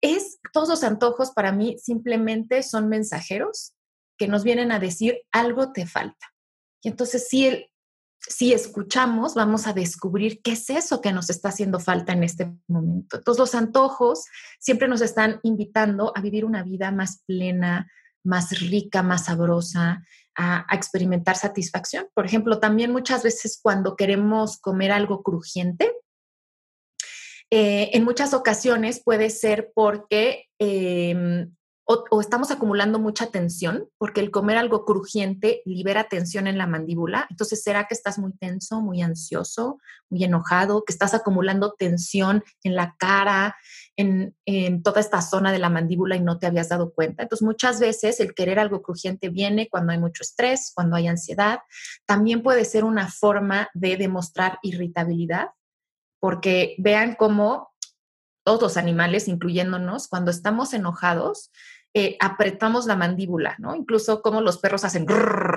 [0.03, 3.73] es todos los antojos para mí simplemente son mensajeros
[4.19, 6.35] que nos vienen a decir algo te falta.
[6.83, 7.71] Y entonces si el,
[8.19, 12.53] si escuchamos, vamos a descubrir qué es eso que nos está haciendo falta en este
[12.67, 13.23] momento.
[13.23, 14.27] Todos los antojos
[14.61, 17.91] siempre nos están invitando a vivir una vida más plena,
[18.23, 20.05] más rica, más sabrosa,
[20.39, 22.09] a, experimentar satisfacción.
[22.15, 25.93] Por ejemplo, también muchas veces cuando queremos comer algo crujiente,
[27.51, 31.51] eh, en muchas ocasiones puede ser porque em,
[31.91, 37.27] o, estamos acumulando mucha tensión, porque el comer algo crujiente libera tensión en la mandíbula.
[37.31, 42.77] Entonces, ¿será que estás muy tenso, muy ansioso, muy enojado, que estás acumulando tensión en
[42.77, 43.57] la cara,
[43.99, 47.25] en, toda esta zona de la mandíbula y no te habías dado cuenta?
[47.25, 51.61] Entonces, muchas veces el querer algo crujiente viene cuando hay mucho estrés, cuando hay ansiedad.
[52.07, 55.49] También puede ser una forma de demostrar irritabilidad,
[56.21, 57.73] porque vean cómo
[58.45, 61.51] todos los animales, incluyéndonos, cuando estamos enojados,
[61.95, 63.75] eh, apretamos la mandíbula, ¿no?
[63.75, 65.07] Incluso como los perros hacen,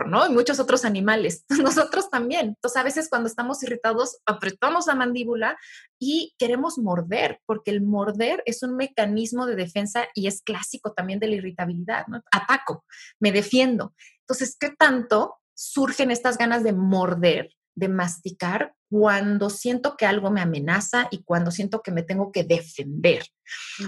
[0.07, 0.27] ¿no?
[0.27, 2.47] Y muchos otros animales, nosotros también.
[2.47, 5.57] Entonces, a veces cuando estamos irritados, apretamos la mandíbula
[5.99, 11.19] y queremos morder, porque el morder es un mecanismo de defensa y es clásico también
[11.19, 12.21] de la irritabilidad, ¿no?
[12.31, 12.85] Ataco,
[13.19, 13.93] me defiendo.
[14.21, 20.41] Entonces, ¿qué tanto surgen estas ganas de morder, de masticar, cuando siento que algo me
[20.41, 23.23] amenaza y cuando siento que me tengo que defender.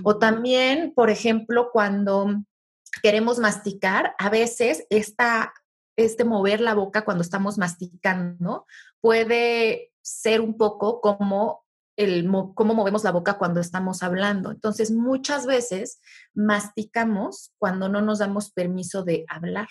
[0.06, 2.42] O también, por ejemplo, cuando
[3.02, 5.54] queremos masticar, a veces esta,
[5.98, 8.66] este mover la boca cuando estamos masticando
[9.02, 11.66] puede ser un poco como
[11.98, 14.52] el cómo movemos la boca cuando estamos hablando.
[14.52, 16.00] Entonces, muchas veces
[16.34, 19.68] masticamos cuando no nos damos permiso de hablar.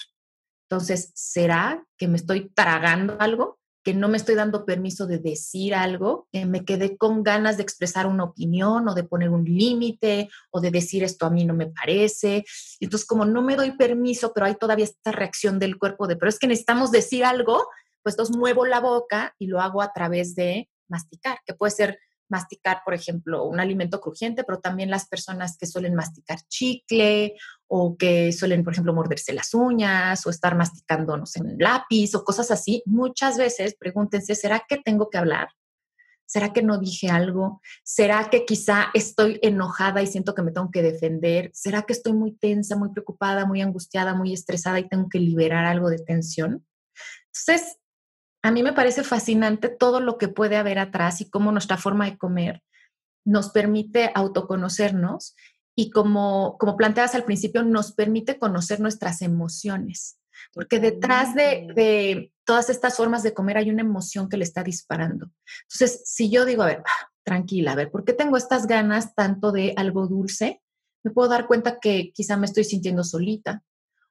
[0.69, 3.62] Entonces, ¿será que me estoy tragando algo?
[3.83, 7.65] Que no me estoy dando permiso de decir algo, que me quedé con ganas de
[7.65, 11.55] expresar una opinión o de poner un límite o de decir esto a mí no
[11.55, 12.45] me parece.
[12.81, 16.29] Entonces, como no me doy permiso, pero hay todavía esta reacción del cuerpo de, pero
[16.29, 17.67] es que necesitamos decir algo,
[18.03, 21.99] pues entonces muevo la boca y lo hago a través de masticar, que puede ser
[22.33, 27.35] masticar, por ejemplo, un alimento crujiente, pero también las personas que suelen masticar chicle
[27.69, 32.15] o que suelen, por ejemplo, morderse las uñas o estar masticando, no sé, en lápiz
[32.15, 35.49] o cosas así, muchas veces pregúntense, ¿será que tengo que hablar?
[36.27, 37.61] ¿Será que no dije algo?
[37.85, 41.51] ¿Será que quizá estoy enojada y siento que me tengo que defender?
[41.53, 45.67] ¿Será que estoy muy tensa, muy preocupada, muy angustiada, muy estresada y tengo que liberar
[45.67, 46.67] algo de tensión?
[47.27, 47.77] Entonces,
[48.43, 52.07] a mí me parece fascinante todo lo que puede haber atrás y cómo nuestra forma
[52.07, 52.63] de comer
[53.25, 55.37] nos permite autoconocernos
[55.77, 60.19] y como, como planteabas al principio, nos permite conocer nuestras emociones.
[60.53, 64.65] Porque detrás de, de, todas estas formas de comer hay una emoción que le está
[64.65, 65.31] disparando.
[65.63, 66.83] Entonces, si yo digo, a ver,
[67.25, 70.61] tranquila, a ver, ¿por qué tengo estas ganas tanto de algo dulce?
[71.05, 73.63] Me puedo dar cuenta que quizá me estoy sintiendo solita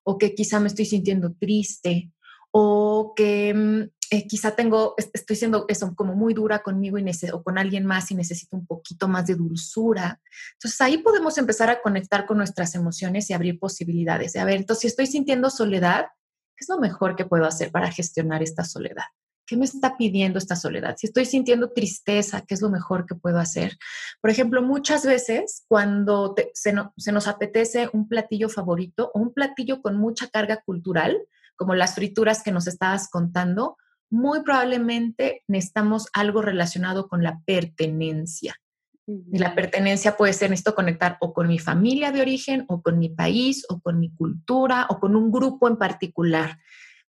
[0.03, 2.11] o que quizá me estoy sintiendo triste
[2.51, 7.43] o que mm, eh, quizá tengo, estoy siendo eso, como muy dura conmigo y o
[7.43, 10.19] con alguien más y necesito un poquito más de dulzura.
[10.56, 14.36] Entonces ahí podemos empezar a conectar con nuestras emociones y abrir posibilidades.
[14.36, 16.08] a ver, entonces si estoy sintiendo soledad,
[16.58, 19.06] ¿qué es lo mejor que puedo hacer para gestionar esta soledad?
[19.45, 20.97] ¿Qué me está pidiendo esta soledad?
[20.97, 23.78] Si estoy sintiendo tristeza, ¿qué es lo mejor que puedo hacer?
[24.19, 29.82] Por ejemplo, muchas veces cuando se, se nos apetece un platillo favorito o un platillo
[29.82, 31.17] con mucha carga cultural,
[31.56, 33.78] como las frituras que nos estabas contando,
[34.12, 38.56] muy probablemente necesitamos algo relacionado con la pertenencia.
[39.08, 42.97] Y la pertenencia puede ser esto conectar o con mi familia de origen, o con
[42.97, 46.60] mi país, o con mi cultura, o con un grupo en particular.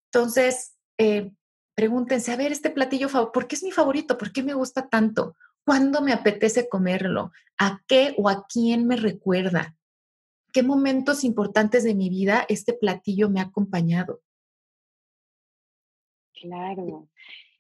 [0.06, 1.30] Entonces, eh,
[1.74, 4.18] pregúntense, a ver, este platillo, ¿por qué es mi favorito?
[4.18, 5.36] ¿Por qué me gusta tanto?
[5.64, 7.30] ¿Cuándo me apetece comerlo?
[7.58, 9.76] ¿A qué o a quién me recuerda?
[10.52, 14.22] ¿Qué momentos importantes de mi vida este platillo me ha acompañado?
[16.42, 17.08] Claro.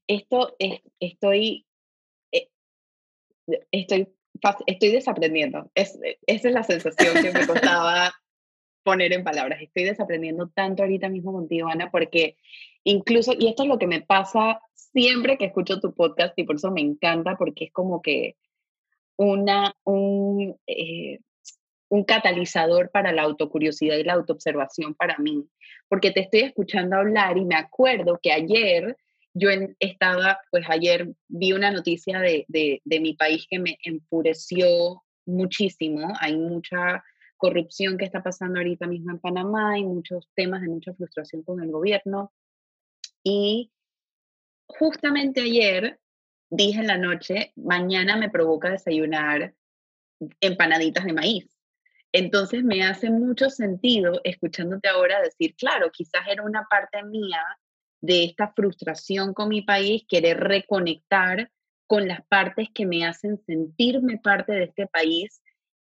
[0.08, 1.66] Esto es, estoy,
[2.32, 2.48] eh,
[3.70, 4.08] estoy,
[4.66, 5.70] estoy desaprendiendo.
[5.74, 8.12] Es, esa es la sensación que me costaba
[8.82, 9.62] poner en palabras.
[9.62, 12.36] Estoy desaprendiendo tanto ahorita mismo contigo, Ana, porque
[12.84, 16.56] incluso, y esto es lo que me pasa siempre que escucho tu podcast y por
[16.56, 18.36] eso me encanta, porque es como que
[19.16, 21.20] una, un, eh,
[21.88, 25.46] un catalizador para la autocuriosidad y la autoobservación para mí,
[25.92, 28.96] porque te estoy escuchando hablar y me acuerdo que ayer
[29.34, 35.02] yo estaba, pues ayer vi una noticia de, de, de mi país que me enfureció
[35.26, 37.04] muchísimo, hay mucha
[37.36, 41.62] corrupción que está pasando ahorita mismo en Panamá, hay muchos temas de mucha frustración con
[41.62, 42.32] el gobierno.
[43.22, 43.70] Y
[44.66, 46.00] justamente ayer
[46.48, 49.54] dije en la noche, mañana me provoca desayunar
[50.40, 51.61] empanaditas de maíz.
[52.12, 57.42] Entonces me hace mucho sentido escuchándote ahora decir, claro, quizás era una parte mía
[58.02, 61.50] de esta frustración con mi país, querer reconectar
[61.86, 65.42] con las partes que me hacen sentirme parte de este país,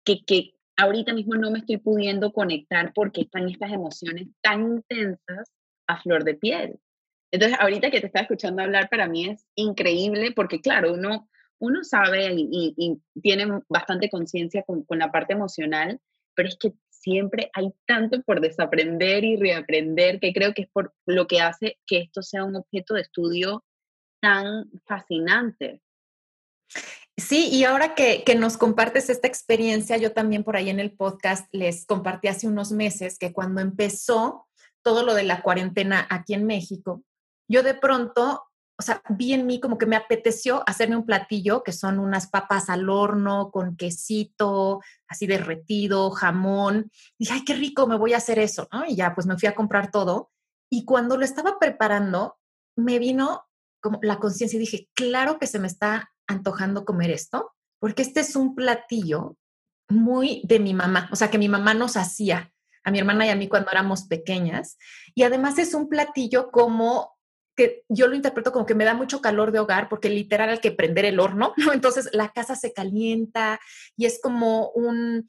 [0.04, 5.50] que, que ahorita mismo no me estoy pudiendo conectar porque están estas emociones tan intensas
[5.86, 6.78] a flor de piel.
[7.30, 11.82] Entonces, ahorita que te estaba escuchando hablar, para mí es increíble porque, claro, uno, uno
[11.82, 16.00] sabe y, tiene bastante conciencia con, con, la parte emocional,
[16.34, 20.94] pero es que siempre hay tanto por desaprender y reaprender que creo que es por
[21.06, 23.64] lo que hace que esto sea un objeto de estudio
[24.20, 25.82] tan fascinante.
[27.16, 30.96] Sí, y ahora que, que, nos compartes esta experiencia, yo también por ahí en el
[30.96, 34.48] podcast les compartí hace unos meses que cuando empezó
[34.82, 37.04] todo lo de la cuarentena aquí en México,
[37.48, 38.42] yo de pronto,
[38.76, 42.28] o sea, vi en mí como que me apeteció hacerme un platillo que son unas
[42.28, 46.90] papas al horno con quesito, así derretido, jamón.
[47.18, 48.68] dije, ay, qué rico, me voy a hacer eso.
[48.88, 50.30] Y ya, pues me fui a comprar todo.
[50.70, 52.38] Y cuando lo estaba preparando,
[52.76, 53.46] me vino
[53.80, 58.20] como la conciencia y dije, claro que se me está antojando comer esto, porque este
[58.20, 59.36] es un platillo
[59.88, 62.50] muy de mi mamá, o sea, que mi mamá nos hacía
[62.82, 64.78] a mi hermana y a mí cuando éramos pequeñas.
[65.14, 67.13] Y además es un platillo como
[67.56, 70.58] que yo lo interpreto como que me da mucho calor de hogar porque literal hay
[70.58, 71.72] que prender el horno, ¿no?
[71.72, 73.60] Entonces la casa se calienta
[73.96, 75.28] y es como un,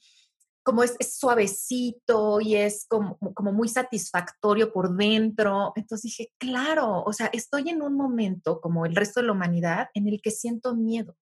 [0.65, 5.73] como es, suavecito y es como, como, muy satisfactorio por dentro.
[5.75, 9.89] Entonces dije, claro, o sea, estoy en un momento como el resto de la humanidad
[9.93, 11.15] en el que siento miedo.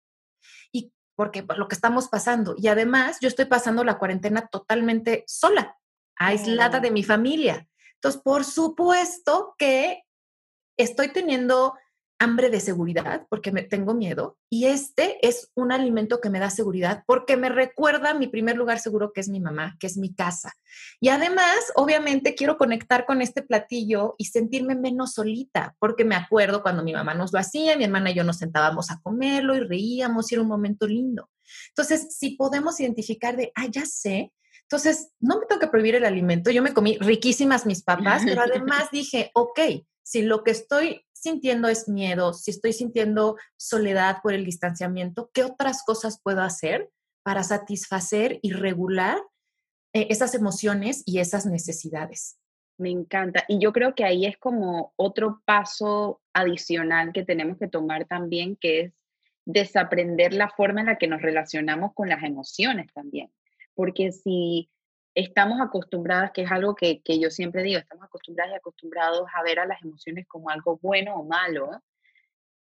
[0.72, 2.56] Y porque lo que estamos pasando.
[2.58, 5.78] Y además yo estoy pasando la cuarentena totalmente sola,
[6.16, 7.68] aislada de mi familia.
[7.96, 10.03] Entonces, por supuesto que
[10.78, 11.74] estoy teniendo
[12.20, 16.50] hambre de seguridad porque me tengo miedo y este es un alimento que me da
[16.50, 20.14] seguridad porque me recuerda mi primer lugar seguro que es mi mamá, que es mi
[20.14, 20.54] casa.
[21.02, 26.62] Y además, obviamente quiero conectar con este platillo y sentirme menos solita porque me acuerdo
[26.62, 29.60] cuando mi mamá nos lo hacía, mi hermana y yo nos sentábamos a comerlo y
[29.60, 31.30] reíamos y era un momento lindo.
[31.70, 36.06] Entonces, si podemos identificar de, ah, ya sé, entonces no me tengo que prohibir el
[36.06, 39.60] alimento, yo me comí riquísimas mis papas, pero además dije, ok,
[40.04, 45.44] si lo que estoy sintiendo es miedo, si estoy sintiendo soledad por el distanciamiento, ¿qué
[45.44, 46.90] otras cosas puedo hacer
[47.24, 49.18] para satisfacer y regular
[49.94, 52.38] eh, esas emociones y esas necesidades?
[52.78, 53.46] Me encanta.
[53.48, 58.58] Y yo creo que ahí es como otro paso adicional que tenemos que tomar también,
[58.58, 58.94] que es
[59.46, 63.32] desaprender la forma en la que nos relacionamos con las emociones también.
[63.76, 64.70] Porque si
[65.16, 69.60] estamos acostumbradas, que es algo que, yo siempre digo, estamos acostumbradas y acostumbrados a ver
[69.60, 71.70] a las emociones como algo bueno o malo,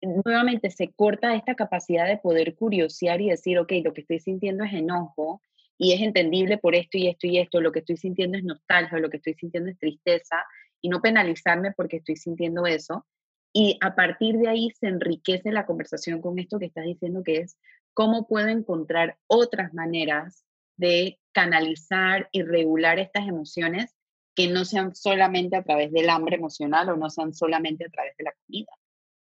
[0.02, 4.64] nuevamente se corta esta capacidad de poder curiosear y decir, ok, lo que estoy sintiendo
[4.64, 5.42] es enojo
[5.78, 9.00] y es entendible por esto y esto y esto, lo que estoy sintiendo es nostalgia,
[9.00, 10.38] lo que estoy sintiendo es tristeza
[10.82, 13.06] y no penalizarme porque estoy sintiendo eso.
[13.54, 17.38] Y a partir de ahí se enriquece la conversación con esto que estás diciendo, que
[17.38, 17.58] es
[17.94, 20.46] cómo puedo encontrar otras maneras
[20.78, 23.96] de canalizar y regular estas emociones
[24.36, 28.16] que no sean solamente a través del hambre emocional o no sean solamente a través
[28.18, 28.72] de la comida.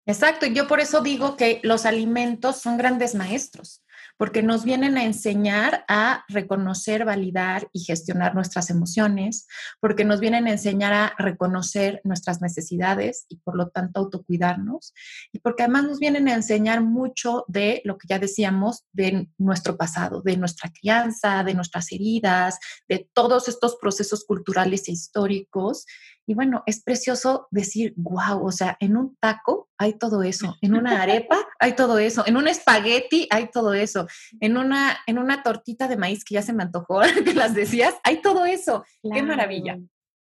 [0.05, 3.82] Exacto, y yo por eso digo que los alimentos son grandes maestros
[4.17, 9.47] porque nos vienen a enseñar a reconocer, validar y gestionar nuestras emociones,
[9.79, 14.93] porque nos vienen a enseñar a reconocer nuestras necesidades y por lo tanto autocuidarnos,
[15.31, 19.77] y porque además nos vienen a enseñar mucho de lo que ya decíamos, de nuestro
[19.77, 25.85] pasado, de nuestra crianza, de nuestras heridas, de todos estos procesos culturales e históricos
[26.25, 30.75] y bueno, es precioso decir, wow, o sea, en un taco hay todo eso, en
[30.75, 34.07] una arepa hay todo eso, en un espagueti hay todo eso,
[34.39, 37.95] en una, en una tortita de maíz que ya se me antojó, que las decías,
[38.03, 38.85] hay todo eso.
[39.01, 39.79] Qué maravilla.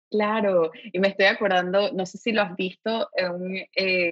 [0.10, 4.12] Claro, y me estoy acordando, no sé si lo has visto, un eh,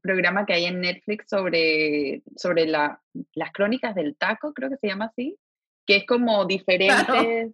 [0.00, 3.02] programa que hay en Netflix sobre, sobre la,
[3.34, 5.36] las crónicas del taco, creo que se llama así,
[5.90, 7.52] que es como diferentes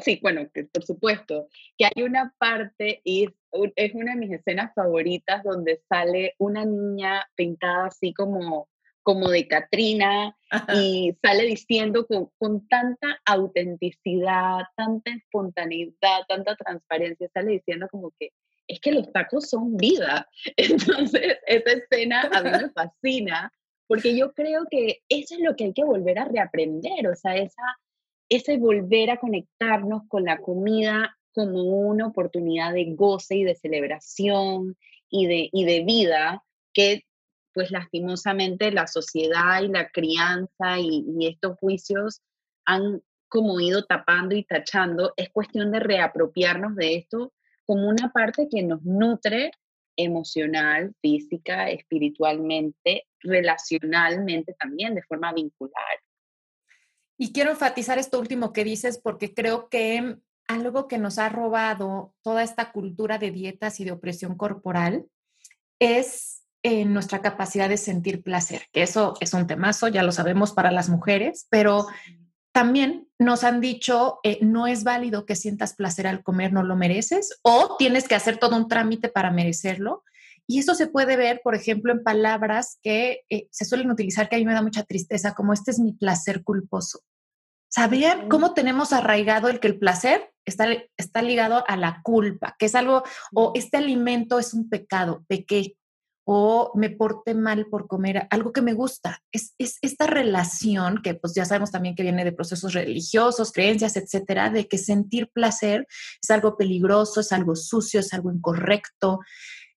[0.00, 3.26] sí, bueno, por supuesto, que hay una parte, y
[3.76, 8.68] es una de mis escenas favoritas, donde sale una niña pintada así como,
[9.02, 10.36] como de Katrina
[10.74, 18.30] y sale diciendo con, con, tanta autenticidad, tanta espontaneidad, tanta transparencia, sale diciendo como que
[18.66, 20.28] es que los tacos son vida.
[20.56, 23.52] Entonces, esa escena a mí me fascina
[23.90, 27.34] porque yo creo que eso es lo que hay que volver a reaprender, o sea,
[27.36, 27.60] esa
[28.28, 34.76] ese volver a conectarnos con la comida como una oportunidad de goce y de celebración
[35.08, 37.02] y de, y de vida que
[37.52, 42.22] pues lastimosamente la sociedad y la crianza y, estos juicios
[42.64, 47.32] han como ido tapando y tachando, es cuestión de reapropiarnos de esto
[47.66, 49.50] como una parte que nos nutre
[49.96, 56.00] emocional, física, espiritualmente, relacionalmente también, de forma vincular.
[57.18, 60.16] Y quiero enfatizar esto último que dices porque creo que
[60.48, 65.06] algo que nos ha robado toda esta cultura de dietas y de opresión corporal
[65.78, 70.52] es eh, nuestra capacidad de sentir placer, que eso es un temazo, ya lo sabemos
[70.52, 71.86] para las mujeres, pero
[72.52, 76.76] también nos han dicho, eh, no es válido que sientas placer al comer, no lo
[76.76, 80.04] mereces, o tienes que hacer todo un trámite para merecerlo.
[80.46, 84.36] Y eso se puede ver, por ejemplo, en palabras que eh, se suelen utilizar, que
[84.36, 87.00] a mí me da mucha tristeza, como este es mi placer culposo.
[87.68, 92.66] ¿Sabían cómo tenemos arraigado el que el placer está, está ligado a la culpa, que
[92.66, 95.76] es algo, o este alimento es un pecado, pequé,
[96.32, 99.20] o me porté mal por comer algo que me gusta.
[99.32, 103.96] Es, es, esta relación que pues ya sabemos también que viene de procesos religiosos, creencias,
[103.96, 105.88] etcétera, de que sentir placer
[106.22, 109.18] es algo peligroso, es algo sucio, es algo incorrecto.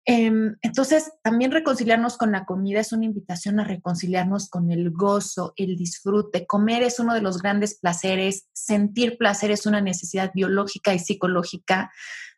[0.05, 5.53] Em, entonces, también reconciliarnos con la comida es una invitación a reconciliarnos con el gozo,
[5.55, 6.45] el disfrute.
[6.45, 11.91] Comer es uno de los grandes placeres, sentir placer es una necesidad biológica y psicológica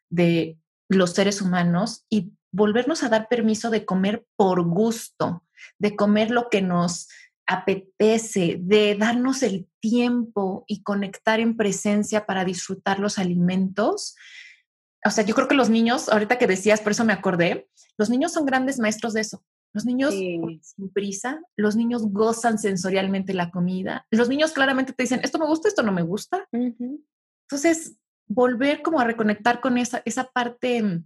[0.10, 0.58] de
[0.88, 5.44] los seres humanos y volvernos a dar permiso de comer por gusto,
[5.78, 7.10] de comer lo que nos
[7.48, 14.16] apetece, de darnos el tiempo y conectar en presencia para disfrutar los alimentos.
[15.06, 18.10] O sea, yo creo que los niños, ahorita que decías, por eso me acordé, los
[18.10, 19.44] niños son grandes maestros de eso.
[19.74, 24.08] Los niños sin prisa, los niños gozan sensorialmente la comida.
[24.10, 26.48] Los niños claramente te dicen, esto me gusta, esto no me gusta.
[26.54, 27.98] Entonces,
[28.28, 31.04] volver como a reconectar con esa, esa parte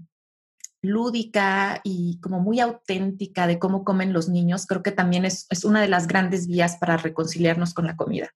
[0.82, 5.82] lúdica y como muy auténtica de cómo comen los niños, creo que también es, una
[5.82, 8.30] de las grandes vías para reconciliarnos con la comida.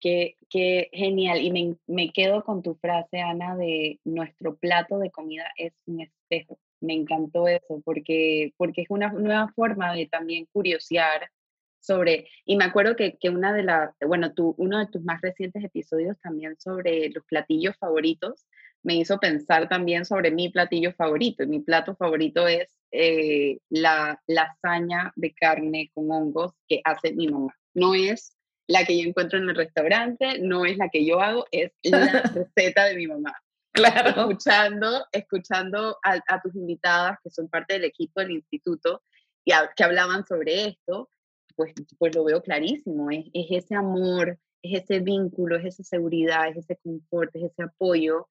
[0.00, 1.40] Qué, qué genial.
[1.40, 6.00] Y me, me, quedo con tu frase, Ana, de nuestro plato de comida es un
[6.00, 6.58] espejo.
[6.80, 11.30] Me encantó eso porque, porque es una nueva forma de también curiosear
[11.78, 15.20] sobre, y me acuerdo que, que una de las, bueno, tu, uno de tus más
[15.20, 18.46] recientes episodios también sobre los platillos favoritos,
[18.82, 21.44] me hizo pensar también sobre mi platillo favorito.
[21.44, 27.28] Y mi plato favorito es eh, la lasaña de carne con hongos que hace mi
[27.28, 27.54] mamá.
[27.74, 31.46] No es la que yo encuentro en el restaurante, no es la que yo hago,
[31.50, 33.34] es la receta de mi mamá.
[33.72, 34.08] Claro.
[34.08, 39.02] Escuchando, escuchando a, tus invitadas que son parte del equipo del instituto
[39.44, 41.08] y que hablaban sobre esto,
[41.56, 43.10] pues, pues lo veo clarísimo.
[43.10, 47.62] Es, es ese amor, es ese vínculo, es esa seguridad, es ese confort, es ese
[47.62, 48.28] apoyo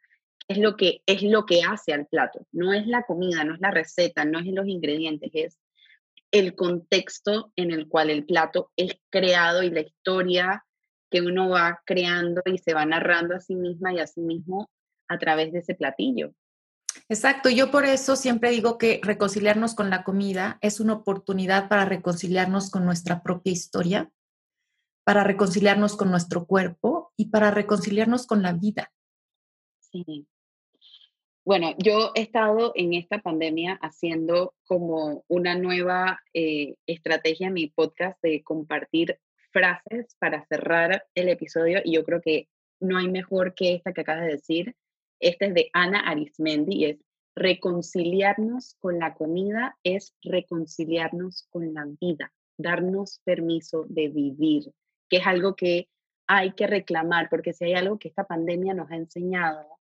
[0.47, 2.45] es lo que es lo que hace al plato.
[2.51, 5.59] No es la comida, no es la receta, no es los ingredientes, es
[6.31, 10.65] el contexto en el cual el plato es creado y la historia
[11.09, 14.69] que uno va creando y se va narrando a sí misma y a sí mismo
[15.09, 16.33] a través de ese platillo.
[17.09, 21.85] Exacto, yo por eso siempre digo que reconciliarnos con la comida es una oportunidad para
[21.85, 24.09] reconciliarnos con nuestra propia historia,
[25.03, 28.91] para reconciliarnos con nuestro cuerpo y para reconciliarnos con la vida.
[31.43, 37.67] Bueno, yo he estado en esta pandemia haciendo como una nueva eh, estrategia en mi
[37.67, 39.19] podcast de compartir
[39.51, 42.47] frases para cerrar el episodio y yo creo que
[42.79, 44.75] no hay mejor que esta que acabas de decir.
[45.19, 46.99] Esta es de Ana Arismendi y es
[47.35, 54.71] reconciliarnos con la comida es reconciliarnos con la vida, darnos permiso de vivir,
[55.09, 55.89] que es algo que
[56.27, 59.80] hay que reclamar, porque si hay algo que esta pandemia nos ha enseñado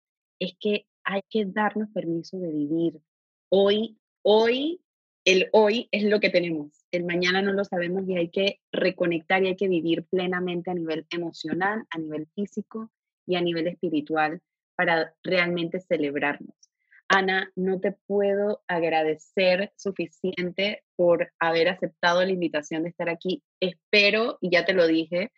[0.44, 3.00] es que hay que darnos permiso de vivir.
[3.48, 4.80] Hoy, hoy,
[5.24, 6.84] el hoy es lo que tenemos.
[6.90, 10.74] El mañana no lo sabemos y hay que reconectar y hay que vivir plenamente a
[10.74, 12.90] nivel emocional, a nivel físico
[13.26, 14.40] y a nivel espiritual
[14.76, 16.54] para realmente celebrarnos.
[17.08, 23.42] Ana, no te puedo agradecer suficiente por haber aceptado la invitación de estar aquí.
[23.60, 25.30] Espero, y ya te lo dije,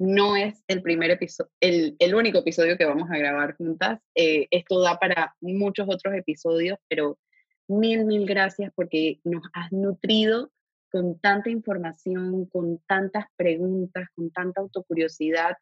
[0.00, 4.00] no es el primer episodio, el, único episodio que vamos a grabar juntas.
[4.14, 7.18] Eh, esto da para muchos otros episodios, pero
[7.68, 10.50] mil, mil gracias porque nos has nutrido
[10.90, 15.58] con tanta información, con tantas preguntas, con tanta autocuriosidad.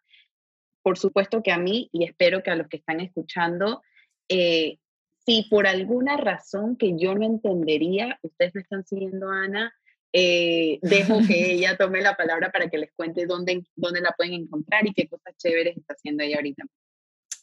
[0.83, 3.83] Por supuesto que a mí, y espero que a los que están escuchando,
[4.29, 4.79] eh,
[5.27, 9.75] si por alguna razón que yo no entendería, ustedes me están siguiendo, Ana,
[10.13, 14.35] eh, dejo que ella tome la palabra para que les cuente dónde, dónde la pueden
[14.35, 16.65] encontrar y qué cosas chéveres está haciendo ella ahorita.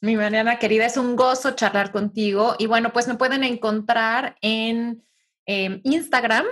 [0.01, 2.55] Mi Mariana querida, es un gozo charlar contigo.
[2.59, 5.03] Y bueno, pues me pueden encontrar en
[5.45, 6.45] em, Instagram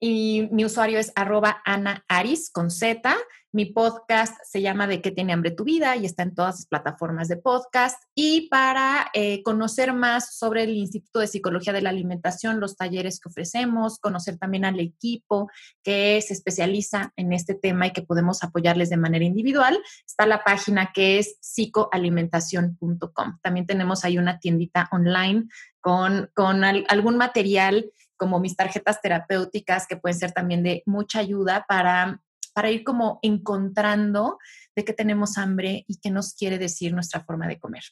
[0.00, 3.14] y mi usuario es arroba Ana Aris con Z.
[3.52, 6.66] Mi podcast se llama De qué tiene hambre tu vida y está en todas las
[6.66, 8.02] plataformas de podcast.
[8.14, 13.20] Y para eh, conocer más sobre el Instituto de Psicología de la Alimentación, los talleres
[13.20, 15.50] que ofrecemos, conocer también al equipo
[15.82, 20.44] que se especializa en este tema y que podemos apoyarles de manera individual, está la
[20.44, 23.38] página que es psicoalimentación.com.
[23.42, 25.48] También tenemos ahí una tiendita online
[25.80, 27.90] con, con algún material
[28.20, 32.20] como mis tarjetas terapéuticas que pueden ser también de mucha ayuda para
[32.52, 34.38] para ir como encontrando
[34.76, 37.82] de qué tenemos hambre y qué nos quiere decir nuestra forma de comer.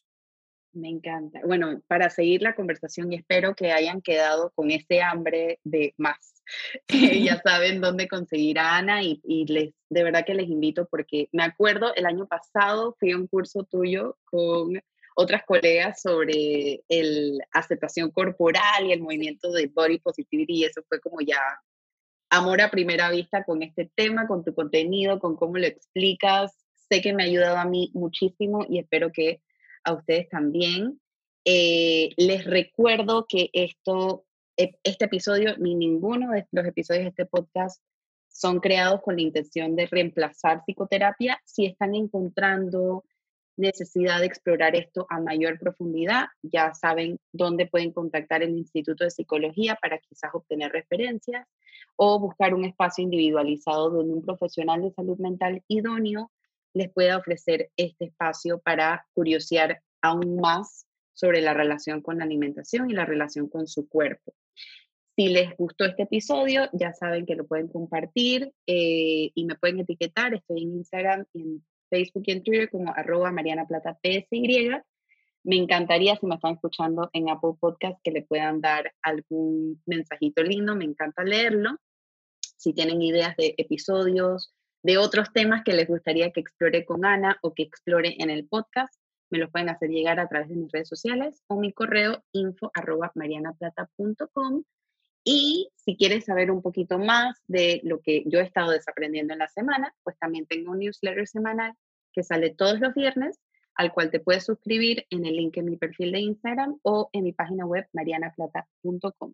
[0.73, 1.41] Me encanta.
[1.47, 6.43] Bueno, para seguir la conversación y espero que hayan quedado con ese hambre de más.
[6.89, 11.29] ya saben dónde conseguir a Ana y, y, les, de verdad que les invito porque
[11.33, 14.83] me acuerdo el año pasado fui a un curso tuyo con
[15.21, 21.01] otras colegas sobre el aceptación corporal y el movimiento de body positivity y eso fue
[21.01, 21.41] como ya
[22.31, 26.57] amor a primera vista con este tema, con tu contenido, con cómo lo explicas.
[26.89, 29.43] Sé que me ha ayudado a mí muchísimo y espero que
[29.83, 31.01] a ustedes también.
[31.45, 34.25] Eh, les recuerdo que esto,
[34.57, 37.83] e, este episodio ni ninguno de los episodios de este podcast
[38.29, 41.41] son creados con la intención de reemplazar psicoterapia.
[41.45, 43.03] Si están encontrando
[43.59, 49.11] necesidad de explorar esto a mayor profundidad, ya saben dónde pueden contactar el Instituto de
[49.11, 51.47] Psicología para quizás obtener referencias
[51.97, 56.31] o buscar un espacio individualizado donde un profesional de salud mental idóneo
[56.73, 62.91] les pueda ofrecer este espacio para curiosear aún más sobre la relación con la alimentación
[62.91, 64.33] y la relación con su cuerpo.
[65.17, 69.81] Si les gustó este episodio, ya saben que lo pueden compartir eh, y me pueden
[69.81, 70.33] etiquetar.
[70.33, 74.71] Estoy en Instagram, en Facebook y en Twitter como arroba Mariana Plata PSY.
[75.45, 80.43] Me encantaría, si me están escuchando en Apple Podcast, que le puedan dar algún mensajito
[80.43, 80.75] lindo.
[80.75, 81.77] Me encanta leerlo.
[82.41, 87.39] Si tienen ideas de episodios, de otros temas que les gustaría que explore con Ana
[87.43, 88.95] o que explore en el podcast,
[89.31, 92.71] me los pueden hacer llegar a través de mis redes sociales o mi correo info
[92.75, 94.63] arroba marianaplata.com.
[95.25, 99.41] Y si quieres saber un poquito más de lo que yo he estado desaprendiendo en
[99.41, 101.75] la semana, pues también tengo un newsletter semanal
[102.13, 103.39] que sale todos los viernes,
[103.75, 107.25] al cual te puedes suscribir en el link en mi perfil de Instagram o en
[107.25, 109.33] mi página web marianaplata.com.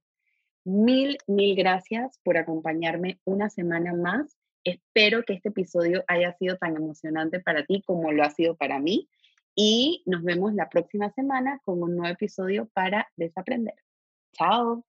[0.65, 4.37] Mil, mil gracias por acompañarme una semana más.
[4.65, 8.79] Espero que este episodio haya sido tan emocionante para ti como lo ha sido para
[8.81, 9.09] mí.
[9.55, 13.75] Y nos vemos la próxima semana con un nuevo episodio para desaprender.
[14.33, 14.85] Chao.